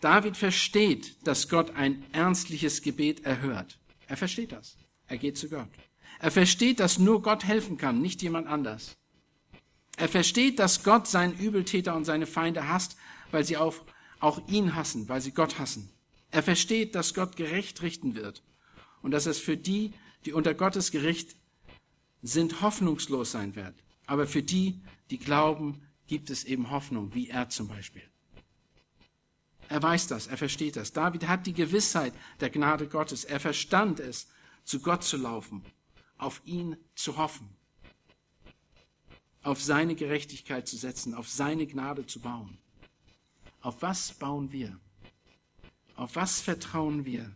David 0.00 0.36
versteht, 0.36 1.26
dass 1.26 1.48
Gott 1.48 1.74
ein 1.74 2.04
ernstliches 2.12 2.82
Gebet 2.82 3.24
erhört. 3.24 3.78
Er 4.08 4.16
versteht 4.16 4.52
das. 4.52 4.76
Er 5.08 5.18
geht 5.18 5.38
zu 5.38 5.48
Gott. 5.48 5.68
Er 6.18 6.30
versteht, 6.30 6.80
dass 6.80 6.98
nur 6.98 7.22
Gott 7.22 7.44
helfen 7.44 7.76
kann, 7.76 8.00
nicht 8.00 8.22
jemand 8.22 8.46
anders. 8.46 8.96
Er 9.96 10.08
versteht, 10.08 10.58
dass 10.58 10.84
Gott 10.84 11.06
seinen 11.06 11.38
Übeltäter 11.38 11.94
und 11.96 12.04
seine 12.04 12.26
Feinde 12.26 12.68
hasst, 12.68 12.96
weil 13.30 13.44
sie 13.44 13.56
auch, 13.56 13.74
auch 14.20 14.46
ihn 14.48 14.74
hassen, 14.74 15.08
weil 15.08 15.20
sie 15.20 15.32
Gott 15.32 15.58
hassen. 15.58 15.90
Er 16.30 16.42
versteht, 16.42 16.94
dass 16.94 17.14
Gott 17.14 17.36
gerecht 17.36 17.82
richten 17.82 18.14
wird 18.14 18.42
und 19.02 19.10
dass 19.10 19.26
es 19.26 19.38
für 19.38 19.56
die, 19.56 19.92
die 20.24 20.32
unter 20.32 20.54
Gottes 20.54 20.90
Gericht 20.90 21.36
sind, 22.22 22.60
hoffnungslos 22.60 23.32
sein 23.32 23.56
wird. 23.56 23.74
Aber 24.06 24.26
für 24.26 24.42
die, 24.42 24.82
die 25.10 25.18
glauben, 25.18 25.82
gibt 26.06 26.30
es 26.30 26.44
eben 26.44 26.70
Hoffnung, 26.70 27.14
wie 27.14 27.28
er 27.28 27.48
zum 27.48 27.68
Beispiel. 27.68 28.02
Er 29.68 29.82
weiß 29.82 30.06
das, 30.06 30.26
er 30.26 30.36
versteht 30.36 30.76
das. 30.76 30.92
David 30.92 31.26
hat 31.26 31.46
die 31.46 31.52
Gewissheit 31.52 32.14
der 32.40 32.50
Gnade 32.50 32.86
Gottes. 32.86 33.24
Er 33.24 33.40
verstand 33.40 34.00
es, 34.00 34.28
zu 34.64 34.80
Gott 34.80 35.04
zu 35.04 35.16
laufen, 35.16 35.64
auf 36.18 36.40
ihn 36.44 36.76
zu 36.94 37.16
hoffen, 37.16 37.48
auf 39.42 39.62
seine 39.62 39.94
Gerechtigkeit 39.94 40.66
zu 40.66 40.76
setzen, 40.76 41.14
auf 41.14 41.28
seine 41.28 41.66
Gnade 41.66 42.06
zu 42.06 42.20
bauen. 42.20 42.58
Auf 43.60 43.82
was 43.82 44.12
bauen 44.12 44.52
wir? 44.52 44.78
Auf 45.94 46.16
was 46.16 46.40
vertrauen 46.40 47.04
wir? 47.04 47.34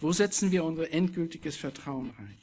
Wo 0.00 0.12
setzen 0.12 0.52
wir 0.52 0.64
unser 0.64 0.90
endgültiges 0.90 1.56
Vertrauen 1.56 2.14
ein? 2.18 2.38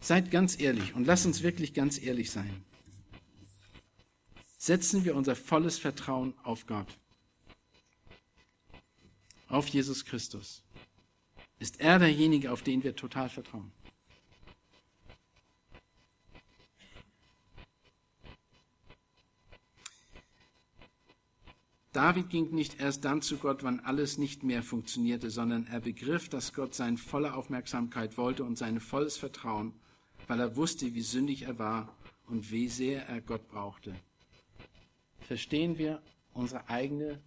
Seid 0.00 0.30
ganz 0.32 0.58
ehrlich 0.58 0.94
und 0.94 1.06
lasst 1.06 1.26
uns 1.26 1.42
wirklich 1.42 1.74
ganz 1.74 2.00
ehrlich 2.00 2.30
sein 2.30 2.64
setzen 4.62 5.04
wir 5.04 5.16
unser 5.16 5.34
volles 5.34 5.80
Vertrauen 5.80 6.34
auf 6.44 6.68
Gott, 6.68 6.86
auf 9.48 9.66
Jesus 9.66 10.04
Christus. 10.04 10.62
Ist 11.58 11.80
er 11.80 11.98
derjenige, 11.98 12.52
auf 12.52 12.62
den 12.62 12.84
wir 12.84 12.94
total 12.94 13.28
vertrauen? 13.28 13.72
David 21.92 22.30
ging 22.30 22.54
nicht 22.54 22.78
erst 22.78 23.04
dann 23.04 23.20
zu 23.20 23.38
Gott, 23.38 23.64
wann 23.64 23.80
alles 23.80 24.16
nicht 24.16 24.44
mehr 24.44 24.62
funktionierte, 24.62 25.30
sondern 25.30 25.66
er 25.66 25.80
begriff, 25.80 26.28
dass 26.28 26.52
Gott 26.52 26.76
seine 26.76 26.98
volle 26.98 27.34
Aufmerksamkeit 27.34 28.16
wollte 28.16 28.44
und 28.44 28.56
sein 28.56 28.78
volles 28.78 29.16
Vertrauen, 29.16 29.74
weil 30.28 30.38
er 30.38 30.54
wusste, 30.54 30.94
wie 30.94 31.02
sündig 31.02 31.42
er 31.42 31.58
war 31.58 31.96
und 32.28 32.52
wie 32.52 32.68
sehr 32.68 33.08
er 33.08 33.20
Gott 33.20 33.48
brauchte 33.48 33.96
verstehen 35.32 35.78
wir 35.78 36.02
unsere 36.34 36.68
eigene 36.68 37.18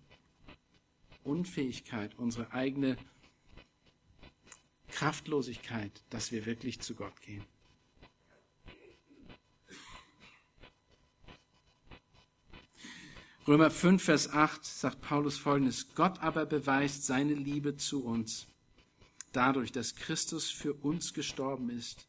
Unfähigkeit, 1.24 2.13
unsere 2.20 2.52
eigene 2.54 2.98
Kraftlosigkeit, 4.89 6.04
dass 6.12 6.32
wir 6.32 6.46
wirklich 6.46 6.80
zu 6.82 6.94
Gott 6.94 7.20
gehen. 7.22 7.44
Römer 13.48 13.72
5, 13.72 14.04
Vers 14.04 14.30
8 14.30 14.63
sagt 14.63 15.02
Paulus 15.02 15.39
folgendes, 15.39 15.96
Gott 15.96 16.20
aber 16.20 16.46
beweist 16.46 17.08
seine 17.08 17.34
Liebe 17.34 17.76
zu 17.76 18.06
uns 18.06 18.46
dadurch, 19.32 19.72
dass 19.72 19.96
Christus 19.96 20.52
für 20.52 20.76
uns 20.76 21.15
gestorben 21.15 21.72
ist, 21.72 22.08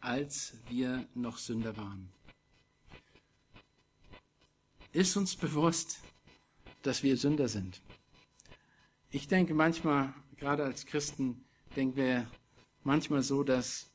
als 0.00 0.54
wir 0.68 1.06
noch 1.14 1.38
Sünder 1.38 1.76
waren 1.76 2.10
ist 4.94 5.16
uns 5.16 5.36
bewusst, 5.36 5.98
dass 6.82 7.02
wir 7.02 7.16
Sünder 7.16 7.48
sind. 7.48 7.82
Ich 9.10 9.28
denke 9.28 9.52
manchmal, 9.52 10.14
gerade 10.36 10.64
als 10.64 10.86
Christen, 10.86 11.44
denken 11.76 11.96
wir 11.96 12.30
manchmal 12.84 13.22
so, 13.22 13.42
dass, 13.42 13.90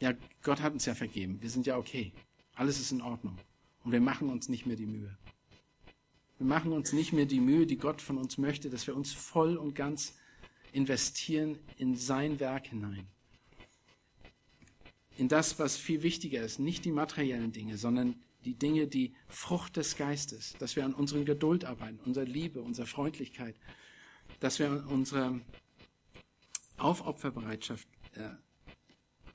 ja, 0.00 0.14
Gott 0.42 0.62
hat 0.62 0.72
uns 0.72 0.86
ja 0.86 0.94
vergeben. 0.94 1.40
Wir 1.40 1.50
sind 1.50 1.66
ja 1.66 1.76
okay. 1.76 2.12
Alles 2.54 2.80
ist 2.80 2.92
in 2.92 3.02
Ordnung. 3.02 3.38
Und 3.84 3.92
wir 3.92 4.00
machen 4.00 4.30
uns 4.30 4.48
nicht 4.48 4.66
mehr 4.66 4.76
die 4.76 4.86
Mühe. 4.86 5.16
Wir 6.38 6.46
machen 6.46 6.72
uns 6.72 6.92
nicht 6.92 7.12
mehr 7.12 7.26
die 7.26 7.40
Mühe, 7.40 7.66
die 7.66 7.78
Gott 7.78 8.00
von 8.00 8.16
uns 8.18 8.38
möchte, 8.38 8.70
dass 8.70 8.86
wir 8.86 8.96
uns 8.96 9.12
voll 9.12 9.56
und 9.56 9.74
ganz 9.74 10.14
investieren 10.72 11.58
in 11.76 11.94
sein 11.94 12.40
Werk 12.40 12.68
hinein. 12.68 13.06
In 15.18 15.28
das, 15.28 15.58
was 15.58 15.76
viel 15.76 16.02
wichtiger 16.02 16.42
ist, 16.42 16.58
nicht 16.58 16.84
die 16.84 16.90
materiellen 16.90 17.52
Dinge, 17.52 17.76
sondern 17.76 18.16
die 18.44 18.54
Dinge, 18.54 18.86
die 18.86 19.14
Frucht 19.28 19.76
des 19.76 19.96
Geistes, 19.96 20.54
dass 20.58 20.76
wir 20.76 20.84
an 20.84 20.94
unseren 20.94 21.24
Geduld 21.24 21.64
arbeiten, 21.64 21.98
unserer 22.04 22.24
Liebe, 22.24 22.60
unserer 22.60 22.86
Freundlichkeit, 22.86 23.56
dass 24.40 24.58
wir 24.58 24.70
an 24.70 24.84
unserer 24.86 25.40
Aufopferbereitschaft 26.78 27.88
äh, 28.14 28.30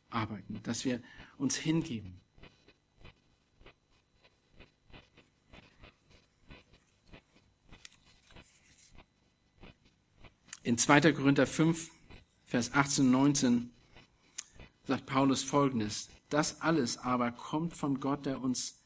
arbeiten, 0.10 0.62
dass 0.64 0.86
wir 0.86 1.02
uns 1.38 1.56
hingeben. 1.56 2.20
In 10.64 10.78
2. 10.78 11.14
Korinther 11.14 11.48
5, 11.48 11.92
Vers 12.44 12.74
18 12.74 13.06
und 13.06 13.12
19 13.12 13.72
sagt 14.86 15.06
Paulus 15.06 15.44
folgendes. 15.44 16.10
Das 16.30 16.62
alles 16.62 16.98
aber 16.98 17.32
kommt 17.32 17.74
von 17.74 18.02
Gott, 18.02 18.26
der 18.26 18.42
uns 18.42 18.77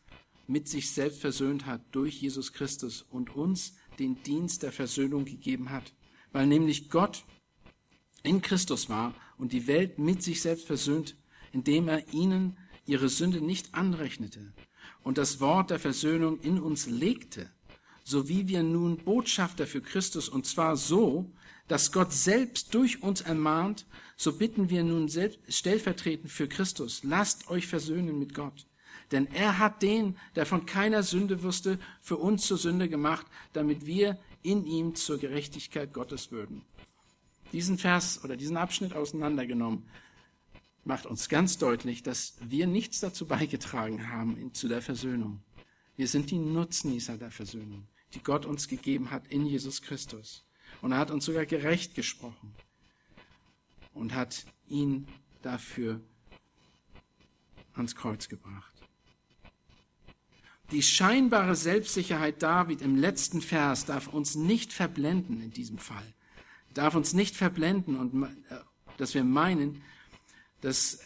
mit 0.51 0.67
sich 0.67 0.91
selbst 0.91 1.21
versöhnt 1.21 1.65
hat 1.65 1.81
durch 1.91 2.21
Jesus 2.21 2.51
Christus 2.51 3.05
und 3.09 3.35
uns 3.35 3.75
den 3.99 4.21
Dienst 4.23 4.63
der 4.63 4.73
Versöhnung 4.73 5.23
gegeben 5.23 5.69
hat, 5.69 5.93
weil 6.33 6.45
nämlich 6.45 6.89
Gott 6.89 7.23
in 8.23 8.41
Christus 8.41 8.89
war 8.89 9.15
und 9.37 9.53
die 9.53 9.67
Welt 9.67 9.97
mit 9.97 10.21
sich 10.21 10.41
selbst 10.41 10.65
versöhnt, 10.65 11.15
indem 11.53 11.87
er 11.87 12.13
ihnen 12.13 12.57
ihre 12.85 13.07
Sünde 13.07 13.39
nicht 13.39 13.73
anrechnete 13.73 14.53
und 15.03 15.17
das 15.17 15.39
Wort 15.39 15.69
der 15.69 15.79
Versöhnung 15.79 16.39
in 16.41 16.59
uns 16.59 16.85
legte, 16.85 17.49
so 18.03 18.27
wie 18.27 18.47
wir 18.47 18.61
nun 18.61 18.97
Botschafter 18.97 19.65
für 19.65 19.81
Christus 19.81 20.27
und 20.27 20.45
zwar 20.45 20.75
so, 20.75 21.31
dass 21.69 21.93
Gott 21.93 22.11
selbst 22.11 22.73
durch 22.73 23.01
uns 23.01 23.21
ermahnt, 23.21 23.85
so 24.17 24.33
bitten 24.33 24.69
wir 24.69 24.83
nun 24.83 25.07
selbst 25.07 25.39
stellvertretend 25.47 26.29
für 26.29 26.49
Christus, 26.49 27.03
lasst 27.03 27.49
euch 27.49 27.67
versöhnen 27.67 28.19
mit 28.19 28.33
Gott. 28.33 28.65
Denn 29.11 29.27
er 29.27 29.57
hat 29.57 29.81
den, 29.81 30.17
der 30.35 30.45
von 30.45 30.65
keiner 30.65 31.03
Sünde 31.03 31.43
wusste, 31.43 31.79
für 31.99 32.17
uns 32.17 32.47
zur 32.47 32.57
Sünde 32.57 32.87
gemacht, 32.87 33.25
damit 33.53 33.85
wir 33.85 34.17
in 34.41 34.65
ihm 34.65 34.95
zur 34.95 35.17
Gerechtigkeit 35.17 35.93
Gottes 35.93 36.31
würden. 36.31 36.63
Diesen 37.51 37.77
Vers 37.77 38.23
oder 38.23 38.37
diesen 38.37 38.57
Abschnitt 38.57 38.93
auseinandergenommen 38.93 39.85
macht 40.83 41.05
uns 41.05 41.29
ganz 41.29 41.57
deutlich, 41.57 42.01
dass 42.03 42.35
wir 42.41 42.65
nichts 42.67 43.01
dazu 43.01 43.27
beigetragen 43.27 44.09
haben 44.09 44.53
zu 44.53 44.67
der 44.67 44.81
Versöhnung. 44.81 45.41
Wir 45.95 46.07
sind 46.07 46.31
die 46.31 46.39
Nutznießer 46.39 47.17
der 47.17 47.31
Versöhnung, 47.31 47.87
die 48.13 48.23
Gott 48.23 48.45
uns 48.45 48.67
gegeben 48.67 49.11
hat 49.11 49.27
in 49.27 49.45
Jesus 49.45 49.81
Christus. 49.81 50.45
Und 50.81 50.93
er 50.93 50.97
hat 50.97 51.11
uns 51.11 51.25
sogar 51.25 51.45
gerecht 51.45 51.93
gesprochen 51.93 52.55
und 53.93 54.15
hat 54.15 54.45
ihn 54.67 55.07
dafür 55.41 55.99
ans 57.73 57.95
Kreuz 57.95 58.29
gebracht. 58.29 58.70
Die 60.71 60.81
scheinbare 60.81 61.55
Selbstsicherheit 61.55 62.41
David 62.41 62.81
im 62.81 62.95
letzten 62.95 63.41
Vers 63.41 63.85
darf 63.85 64.07
uns 64.07 64.35
nicht 64.35 64.71
verblenden 64.71 65.41
in 65.41 65.51
diesem 65.51 65.77
Fall. 65.77 66.13
Darf 66.73 66.95
uns 66.95 67.13
nicht 67.13 67.35
verblenden 67.35 67.97
und 67.97 68.23
äh, 68.23 68.55
dass 68.97 69.13
wir 69.13 69.25
meinen, 69.25 69.81
dass, 70.61 70.99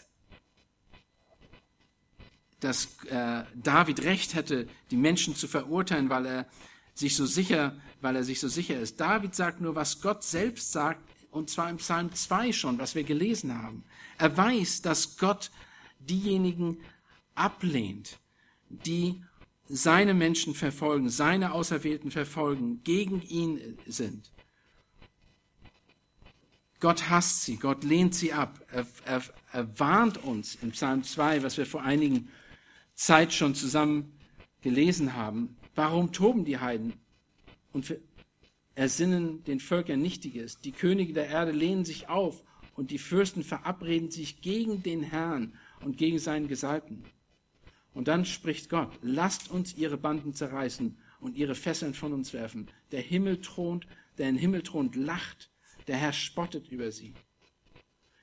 dass 2.59 3.03
äh, 3.05 3.43
David 3.55 4.03
recht 4.03 4.35
hätte, 4.35 4.67
die 4.91 4.97
Menschen 4.97 5.35
zu 5.35 5.47
verurteilen, 5.47 6.09
weil 6.09 6.25
er 6.27 6.47
sich 6.93 7.15
so 7.15 7.25
sicher, 7.25 7.75
weil 8.01 8.15
er 8.15 8.23
sich 8.23 8.39
so 8.39 8.47
sicher 8.47 8.79
ist. 8.79 8.99
David 8.99 9.33
sagt 9.33 9.61
nur, 9.61 9.75
was 9.75 10.01
Gott 10.01 10.23
selbst 10.23 10.71
sagt, 10.71 11.01
und 11.31 11.49
zwar 11.49 11.69
im 11.69 11.77
Psalm 11.77 12.13
2 12.13 12.53
schon, 12.53 12.77
was 12.77 12.95
wir 12.95 13.03
gelesen 13.03 13.61
haben. 13.61 13.83
Er 14.17 14.37
weiß, 14.37 14.83
dass 14.83 15.17
Gott 15.17 15.51
diejenigen 15.99 16.77
ablehnt, 17.33 18.19
die 18.69 19.21
seine 19.67 20.13
Menschen 20.13 20.53
verfolgen, 20.53 21.09
seine 21.09 21.53
Auserwählten 21.53 22.11
verfolgen, 22.11 22.81
gegen 22.83 23.21
ihn 23.21 23.77
sind. 23.87 24.31
Gott 26.79 27.09
hasst 27.09 27.43
sie, 27.43 27.57
Gott 27.57 27.83
lehnt 27.83 28.13
sie 28.13 28.33
ab. 28.33 28.63
Er, 28.71 28.85
er, 29.05 29.23
er 29.51 29.79
warnt 29.79 30.23
uns 30.23 30.55
im 30.61 30.71
Psalm 30.71 31.03
2, 31.03 31.41
was 31.41 31.57
wir 31.57 31.65
vor 31.65 31.81
einigen 31.81 32.29
Zeit 32.93 33.33
schon 33.33 33.55
zusammen 33.55 34.13
gelesen 34.61 35.13
haben. 35.15 35.57
Warum 35.73 36.11
toben 36.11 36.45
die 36.45 36.59
Heiden 36.59 36.93
und 37.71 37.97
ersinnen 38.75 39.43
den 39.45 39.59
Völkern 39.59 40.01
Nichtiges? 40.01 40.59
Die 40.59 40.71
Könige 40.71 41.13
der 41.13 41.27
Erde 41.27 41.51
lehnen 41.51 41.85
sich 41.85 42.07
auf 42.09 42.43
und 42.75 42.91
die 42.91 42.99
Fürsten 42.99 43.43
verabreden 43.43 44.11
sich 44.11 44.41
gegen 44.41 44.83
den 44.83 45.01
Herrn 45.01 45.53
und 45.81 45.97
gegen 45.97 46.19
seinen 46.19 46.47
Gesalbten. 46.47 47.03
Und 47.95 48.09
dann 48.09 48.25
spricht 48.25 48.69
Gott, 48.69 48.91
lasst 49.01 49.49
uns 49.49 49.73
ihre 49.73 49.97
Banden 49.97 50.33
zerreißen 50.33 50.97
und 51.21 51.37
ihre 51.37 51.55
Fesseln 51.55 51.93
von 51.93 52.13
uns 52.13 52.33
werfen. 52.33 52.67
Der 52.91 53.01
Himmel 53.01 53.41
thront, 53.41 53.87
der 54.17 54.29
im 54.29 54.37
Himmel 54.37 54.61
thront, 54.61 54.95
lacht, 54.95 55.49
der 55.87 55.95
Herr 55.95 56.13
spottet 56.13 56.67
über 56.67 56.91
sie. 56.91 57.13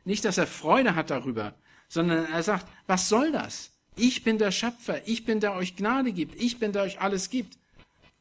Nicht, 0.05 0.25
dass 0.27 0.37
er 0.37 0.47
Freude 0.47 0.95
hat 0.95 1.11
darüber, 1.11 1.55
sondern 1.89 2.27
er 2.27 2.43
sagt, 2.43 2.67
was 2.87 3.09
soll 3.09 3.33
das? 3.33 3.73
Ich 3.97 4.23
bin 4.25 4.39
der 4.39 4.51
Schöpfer, 4.51 5.07
ich 5.09 5.25
bin 5.25 5.41
der 5.41 5.55
euch 5.55 5.75
Gnade 5.75 6.13
gibt, 6.13 6.41
ich 6.41 6.59
bin 6.59 6.73
der 6.73 6.83
euch 6.83 7.01
alles 7.01 7.31
gibt. 7.31 7.59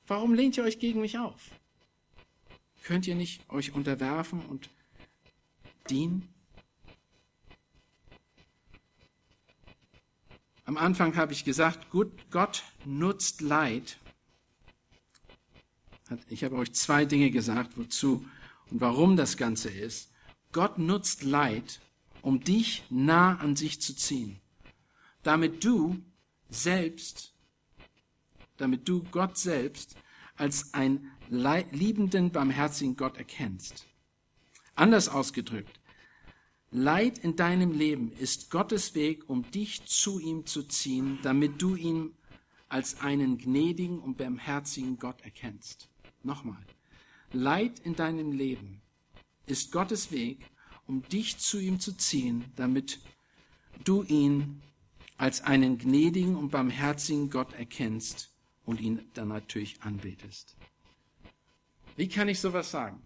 Warum 0.08 0.34
lehnt 0.34 0.58
ihr 0.58 0.64
euch 0.64 0.80
gegen 0.80 1.02
mich 1.02 1.20
auf? 1.20 1.52
Könnt 2.84 3.08
ihr 3.08 3.16
nicht 3.16 3.50
euch 3.50 3.74
unterwerfen 3.74 4.42
und 4.46 4.70
dienen? 5.90 6.28
Am 10.72 10.78
Anfang 10.78 11.18
habe 11.18 11.34
ich 11.34 11.44
gesagt, 11.44 11.90
gut, 11.90 12.14
Gott 12.32 12.64
nutzt 12.86 13.42
Leid. 13.42 13.98
Ich 16.30 16.46
habe 16.46 16.56
euch 16.56 16.72
zwei 16.72 17.04
Dinge 17.04 17.30
gesagt, 17.30 17.78
wozu 17.78 18.26
und 18.70 18.80
warum 18.80 19.18
das 19.18 19.36
Ganze 19.36 19.70
ist. 19.70 20.14
Gott 20.54 20.78
nutzt 20.78 21.24
Leid, 21.24 21.82
um 22.22 22.42
dich 22.42 22.86
nah 22.90 23.38
an 23.40 23.58
sich 23.58 23.82
zu 23.82 23.94
ziehen, 23.98 24.40
damit 25.24 25.66
du 25.66 26.02
selbst, 26.50 27.34
damit 28.56 28.88
du 28.88 29.04
Gott 29.12 29.38
selbst 29.38 29.98
als 30.38 30.74
einen 30.74 31.12
liebenden, 31.28 32.32
barmherzigen 32.32 32.96
Gott 32.96 33.18
erkennst. 33.18 33.88
Anders 34.76 35.10
ausgedrückt, 35.10 35.81
Leid 36.74 37.18
in 37.18 37.36
deinem 37.36 37.74
Leben 37.74 38.14
ist 38.14 38.50
Gottes 38.50 38.96
Weg, 38.96 39.30
um 39.30 39.50
dich 39.52 39.86
zu 39.86 40.20
ihm 40.20 40.46
zu 40.46 40.64
ziehen, 40.64 41.20
damit 41.22 41.62
du 41.62 41.76
ihn 41.76 42.14
als 42.70 43.02
einen 43.02 43.38
gnädigen 43.38 44.00
und 44.00 44.18
barmherzigen 44.18 44.98
Gott 44.98 45.20
erkennst. 45.22 45.90
Nochmal. 46.24 46.66
Leid 47.34 47.80
in 47.80 47.98
deinem 47.98 48.32
Leben 48.32 48.82
ist 49.48 49.74
Gottes 49.74 50.14
Weg, 50.14 50.50
um 50.88 51.04
dich 51.10 51.38
zu 51.40 51.60
ihm 51.60 51.82
zu 51.82 51.92
ziehen, 51.92 52.46
damit 52.56 53.02
du 53.84 54.04
ihn 54.04 54.62
als 55.18 55.42
einen 55.42 55.78
gnädigen 55.78 56.38
und 56.38 56.52
barmherzigen 56.52 57.30
Gott 57.30 57.52
erkennst 57.54 58.32
und 58.64 58.80
ihn 58.80 59.02
dann 59.14 59.28
natürlich 59.28 59.82
anbetest. 59.82 60.56
Wie 61.98 62.08
kann 62.08 62.30
ich 62.30 62.40
sowas 62.40 62.72
sagen? 62.72 63.02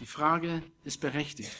Die 0.00 0.06
Frage 0.06 0.62
ist 0.84 1.00
berechtigt. 1.00 1.50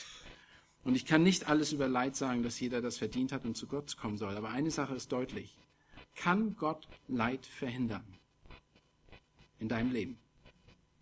Und 0.87 0.95
ich 0.95 1.05
kann 1.05 1.25
nicht 1.25 1.49
alles 1.49 1.73
über 1.73 1.89
Leid 1.89 2.15
sagen, 2.15 2.45
dass 2.45 2.61
jeder 2.61 2.81
das 2.81 2.97
verdient 2.97 3.33
hat 3.33 3.45
und 3.45 3.57
zu 3.57 3.67
Gott 3.67 3.97
kommen 3.97 4.17
soll. 4.17 4.37
Aber 4.37 4.51
eine 4.51 4.71
Sache 4.71 4.95
ist 4.95 5.11
deutlich. 5.11 5.57
Kann 6.15 6.55
Gott 6.55 6.87
Leid 7.09 7.45
verhindern? 7.45 8.05
In 9.59 9.69
deinem 9.69 9.91
Leben? 9.91 10.17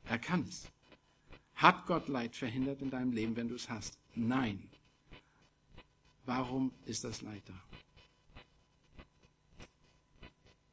Er 0.06 0.18
kann 0.18 0.46
es. 0.48 0.70
Hat 1.56 1.84
Gott 1.84 2.08
Leid 2.08 2.34
verhindert 2.34 2.80
in 2.80 2.88
deinem 2.88 3.12
Leben, 3.12 3.36
wenn 3.36 3.48
du 3.48 3.56
es 3.56 3.68
hast? 3.68 3.98
Nein. 4.14 4.70
Warum 6.24 6.72
ist 6.86 7.04
das 7.04 7.20
Leid 7.20 7.42
da? 7.44 7.62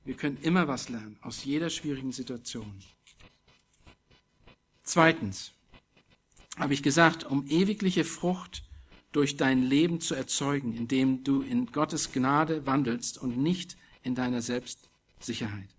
Wir 0.05 0.15
können 0.15 0.37
immer 0.41 0.69
was 0.69 0.87
lernen 0.87 1.19
aus 1.21 1.43
jeder 1.43 1.69
schwierigen 1.69 2.13
Situation. 2.13 2.81
Zweitens 4.83 5.51
habe 6.55 6.73
ich 6.73 6.81
gesagt, 6.81 7.25
um 7.25 7.45
ewigliche 7.47 8.05
Frucht 8.05 8.63
durch 9.11 9.37
dein 9.37 9.61
Leben 9.61 9.99
zu 9.99 10.15
erzeugen, 10.15 10.75
indem 10.75 11.23
du 11.23 11.41
in 11.41 11.67
Gottes 11.67 12.11
Gnade 12.11 12.65
wandelst 12.65 13.17
und 13.17 13.37
nicht 13.37 13.77
in 14.03 14.15
deiner 14.15 14.41
Selbstsicherheit. 14.41 15.69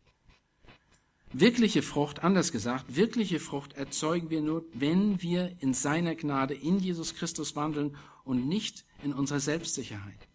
Wirkliche 1.33 1.81
Frucht, 1.81 2.23
anders 2.23 2.53
gesagt, 2.53 2.95
wirkliche 2.95 3.41
Frucht 3.41 3.73
erzeugen 3.73 4.29
wir 4.29 4.43
nur, 4.43 4.65
wenn 4.75 5.23
wir 5.23 5.57
in 5.61 5.73
seiner 5.73 6.15
Gnade 6.15 6.53
in 6.53 6.79
Jesus 6.79 7.15
Christus 7.15 7.57
wandeln 7.57 7.97
und 8.25 8.47
nicht 8.47 8.85
in 9.03 9.15
unserer 9.15 9.41
Selbstsicherheit. 9.41 10.29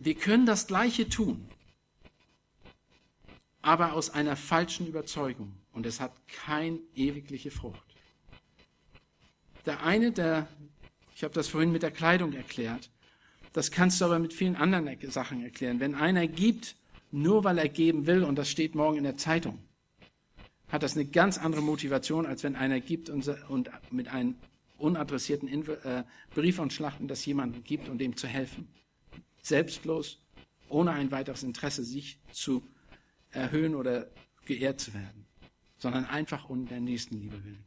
Wir 0.00 0.16
können 0.16 0.46
das 0.46 0.66
Gleiche 0.66 1.08
tun, 1.08 1.48
aber 3.60 3.92
aus 3.92 4.10
einer 4.10 4.34
falschen 4.34 4.88
Überzeugung 4.88 5.54
und 5.72 5.86
es 5.86 6.00
hat 6.00 6.12
keine 6.26 6.80
ewigliche 6.96 7.52
Frucht. 7.52 7.91
Der 9.66 9.82
eine, 9.84 10.12
der, 10.12 10.48
ich 11.14 11.24
habe 11.24 11.34
das 11.34 11.48
vorhin 11.48 11.72
mit 11.72 11.82
der 11.82 11.90
Kleidung 11.90 12.32
erklärt, 12.32 12.90
das 13.52 13.70
kannst 13.70 14.00
du 14.00 14.06
aber 14.06 14.18
mit 14.18 14.32
vielen 14.32 14.56
anderen 14.56 14.98
Sachen 15.10 15.42
erklären. 15.42 15.78
Wenn 15.78 15.94
einer 15.94 16.26
gibt, 16.26 16.76
nur 17.10 17.44
weil 17.44 17.58
er 17.58 17.68
geben 17.68 18.06
will, 18.06 18.24
und 18.24 18.36
das 18.36 18.50
steht 18.50 18.74
morgen 18.74 18.96
in 18.96 19.04
der 19.04 19.16
Zeitung, 19.16 19.58
hat 20.68 20.82
das 20.82 20.96
eine 20.96 21.04
ganz 21.04 21.36
andere 21.36 21.62
Motivation, 21.62 22.24
als 22.24 22.42
wenn 22.42 22.56
einer 22.56 22.80
gibt 22.80 23.10
und, 23.10 23.28
und 23.48 23.70
mit 23.90 24.08
einem 24.08 24.36
unadressierten 24.78 25.48
äh, 25.48 26.04
Brief 26.34 26.58
und 26.58 26.72
Schlachten 26.72 27.08
das 27.08 27.24
jemandem 27.24 27.62
gibt 27.62 27.88
um 27.88 27.98
dem 27.98 28.16
zu 28.16 28.26
helfen. 28.26 28.68
Selbstlos, 29.42 30.18
ohne 30.68 30.92
ein 30.92 31.10
weiteres 31.10 31.42
Interesse, 31.42 31.84
sich 31.84 32.18
zu 32.32 32.62
erhöhen 33.30 33.74
oder 33.74 34.08
geehrt 34.46 34.80
zu 34.80 34.94
werden, 34.94 35.26
sondern 35.78 36.06
einfach 36.06 36.48
um 36.48 36.66
der 36.66 36.80
Nächstenliebe 36.80 37.44
willen. 37.44 37.64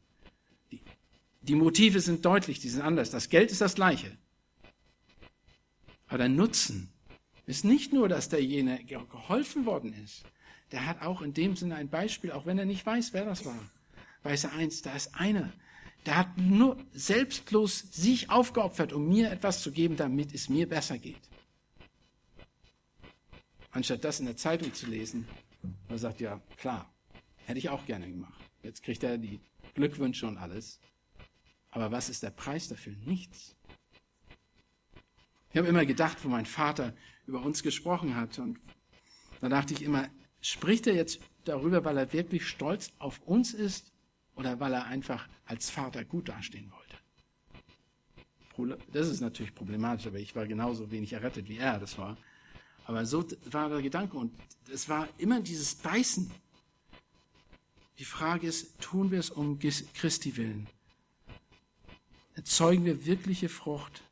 Die 1.47 1.55
Motive 1.55 1.99
sind 1.99 2.25
deutlich, 2.25 2.59
die 2.59 2.69
sind 2.69 2.81
anders. 2.81 3.11
Das 3.11 3.29
Geld 3.29 3.51
ist 3.51 3.61
das 3.61 3.75
gleiche. 3.75 4.17
Aber 6.07 6.17
der 6.17 6.29
Nutzen 6.29 6.91
ist 7.45 7.63
nicht 7.65 7.93
nur, 7.93 8.09
dass 8.09 8.29
derjenige 8.29 9.05
geholfen 9.05 9.67
worden 9.67 9.93
ist. 10.03 10.23
Der 10.71 10.87
hat 10.87 11.03
auch 11.03 11.21
in 11.21 11.35
dem 11.35 11.55
Sinne 11.55 11.75
ein 11.75 11.89
Beispiel, 11.89 12.31
auch 12.31 12.47
wenn 12.47 12.57
er 12.57 12.65
nicht 12.65 12.83
weiß, 12.83 13.13
wer 13.13 13.25
das 13.25 13.45
war. 13.45 13.59
Weiß 14.23 14.45
er 14.45 14.53
eins, 14.53 14.81
da 14.81 14.95
ist 14.95 15.13
einer, 15.13 15.53
der 16.07 16.17
hat 16.17 16.37
nur 16.37 16.77
selbstlos 16.93 17.79
sich 17.91 18.31
aufgeopfert, 18.31 18.91
um 18.91 19.07
mir 19.07 19.31
etwas 19.31 19.61
zu 19.61 19.71
geben, 19.71 19.97
damit 19.97 20.33
es 20.33 20.49
mir 20.49 20.67
besser 20.67 20.97
geht. 20.97 21.29
Anstatt 23.69 24.03
das 24.03 24.19
in 24.19 24.25
der 24.25 24.37
Zeitung 24.37 24.73
zu 24.73 24.87
lesen, 24.87 25.27
er 25.89 25.99
sagt, 25.99 26.21
ja, 26.21 26.41
klar, 26.57 26.91
hätte 27.45 27.59
ich 27.59 27.69
auch 27.69 27.85
gerne 27.85 28.09
gemacht. 28.09 28.41
Jetzt 28.63 28.81
kriegt 28.81 29.03
er 29.03 29.19
die 29.19 29.39
Glückwünsche 29.75 30.25
und 30.25 30.37
alles. 30.37 30.79
Aber 31.75 31.91
was 31.91 32.07
ist 32.07 32.23
der 32.23 32.29
Preis 32.29 32.69
dafür? 32.69 32.93
Nichts. 33.05 33.53
Ich 35.51 35.57
habe 35.57 35.67
immer 35.67 35.85
gedacht, 35.85 36.23
wo 36.23 36.29
mein 36.29 36.45
Vater 36.45 36.93
über 37.27 37.41
uns 37.41 37.63
gesprochen 37.63 38.15
hat, 38.15 38.39
und 38.39 38.57
da 39.41 39.49
dachte 39.49 39.73
ich 39.73 39.81
immer, 39.81 40.07
spricht 40.39 40.87
er 40.87 40.95
jetzt 40.95 41.19
darüber, 41.43 41.83
weil 41.83 41.97
er 41.97 42.13
wirklich 42.13 42.47
stolz 42.47 42.93
auf 42.97 43.19
uns 43.23 43.53
ist 43.53 43.91
oder 44.35 44.57
weil 44.61 44.71
er 44.71 44.85
einfach 44.85 45.27
als 45.45 45.69
Vater 45.69 46.05
gut 46.05 46.29
dastehen 46.29 46.71
wollte? 46.71 46.95
Das 48.93 49.09
ist 49.09 49.19
natürlich 49.19 49.53
problematisch, 49.53 50.07
aber 50.07 50.19
ich 50.19 50.33
war 50.33 50.47
genauso 50.47 50.89
wenig 50.91 51.11
errettet, 51.11 51.49
wie 51.49 51.57
er 51.57 51.77
das 51.77 51.97
war. 51.97 52.15
Aber 52.85 53.05
so 53.05 53.25
war 53.51 53.67
der 53.67 53.81
Gedanke 53.81 54.15
und 54.15 54.33
es 54.71 54.87
war 54.87 55.09
immer 55.17 55.41
dieses 55.41 55.75
Beißen. 55.75 56.31
Die 57.99 58.05
Frage 58.05 58.47
ist, 58.47 58.79
tun 58.79 59.11
wir 59.11 59.19
es 59.19 59.29
um 59.29 59.59
Christi 59.59 60.37
willen? 60.37 60.69
Erzeugen 62.35 62.83
wir 62.83 63.05
wirkliche 63.05 63.47
Frucht, 63.47 64.03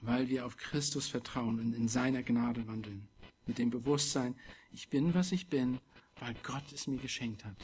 weil 0.00 0.28
wir 0.28 0.44
auf 0.44 0.56
Christus 0.56 1.06
vertrauen 1.06 1.60
und 1.60 1.74
in 1.74 1.86
seiner 1.86 2.24
Gnade 2.24 2.66
wandeln? 2.66 3.08
Mit 3.46 3.58
dem 3.58 3.70
Bewusstsein, 3.70 4.34
ich 4.72 4.88
bin, 4.88 5.14
was 5.14 5.30
ich 5.30 5.46
bin, 5.46 5.78
weil 6.18 6.34
Gott 6.42 6.64
es 6.72 6.88
mir 6.88 6.98
geschenkt 6.98 7.44
hat. 7.44 7.56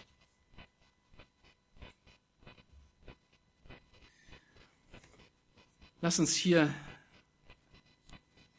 Lass 6.00 6.20
uns 6.20 6.34
hier 6.34 6.72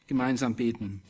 gemeinsam 0.06 0.56
beten. 0.56 1.02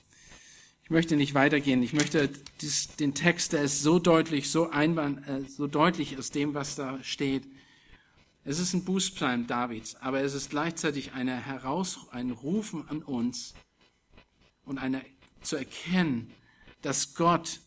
Ich 0.85 0.91
möchte 0.91 1.17
nicht 1.17 1.35
weitergehen. 1.35 1.83
Ich 1.83 1.93
möchte 1.93 2.31
dies, 2.61 2.89
den 2.97 3.15
Text, 3.15 3.53
der 3.53 3.63
ist 3.63 3.83
so 3.83 3.99
deutlich, 3.99 4.49
so, 4.51 4.71
einwand, 4.71 5.27
äh, 5.27 5.43
so 5.45 5.67
deutlich 5.67 6.17
aus 6.17 6.31
dem, 6.31 6.55
was 6.55 6.77
da 6.77 7.03
steht. 7.03 7.45
Es 8.49 8.59
ist 8.59 8.73
ein 8.73 8.83
Bußpsalm 8.83 9.47
Davids, 9.47 9.95
aber 9.97 10.23
es 10.23 10.33
ist 10.33 10.49
gleichzeitig 10.49 11.13
eine 11.13 11.37
Heraus, 11.37 12.07
ein 12.13 12.31
Rufen 12.31 12.89
an 12.89 13.03
uns 13.03 13.53
und 14.65 14.79
eine 14.79 15.03
zu 15.43 15.57
erkennen, 15.57 16.31
dass 16.81 17.15
Gott, 17.15 17.61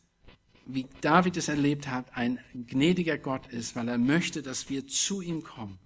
wie 0.65 0.87
David 1.01 1.37
es 1.37 1.49
erlebt 1.49 1.87
hat, 1.87 2.17
ein 2.17 2.39
gnädiger 2.65 3.19
Gott 3.19 3.45
ist, 3.49 3.75
weil 3.75 3.89
er 3.89 3.99
möchte, 3.99 4.41
dass 4.41 4.71
wir 4.71 4.87
zu 4.87 5.21
ihm 5.21 5.43
kommen 5.43 5.77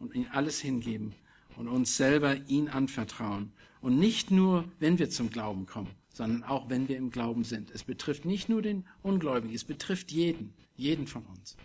und 0.00 0.16
ihm 0.16 0.26
alles 0.32 0.58
hingeben 0.58 1.14
und 1.56 1.68
uns 1.68 1.96
selber 1.96 2.34
ihn 2.48 2.68
anvertrauen. 2.68 3.52
Und 3.80 4.00
nicht 4.00 4.32
nur, 4.32 4.64
wenn 4.80 4.98
wir 4.98 5.10
zum 5.10 5.30
Glauben 5.30 5.66
kommen, 5.66 5.94
sondern 6.12 6.42
auch, 6.42 6.68
wenn 6.68 6.88
wir 6.88 6.96
im 6.96 7.12
Glauben 7.12 7.44
sind. 7.44 7.70
Es 7.70 7.84
betrifft 7.84 8.24
nicht 8.24 8.48
nur 8.48 8.62
den 8.62 8.84
Ungläubigen, 9.04 9.54
es 9.54 9.62
betrifft 9.62 10.10
jeden, 10.10 10.54
jeden 10.74 11.06
von 11.06 11.24
uns. 11.26 11.56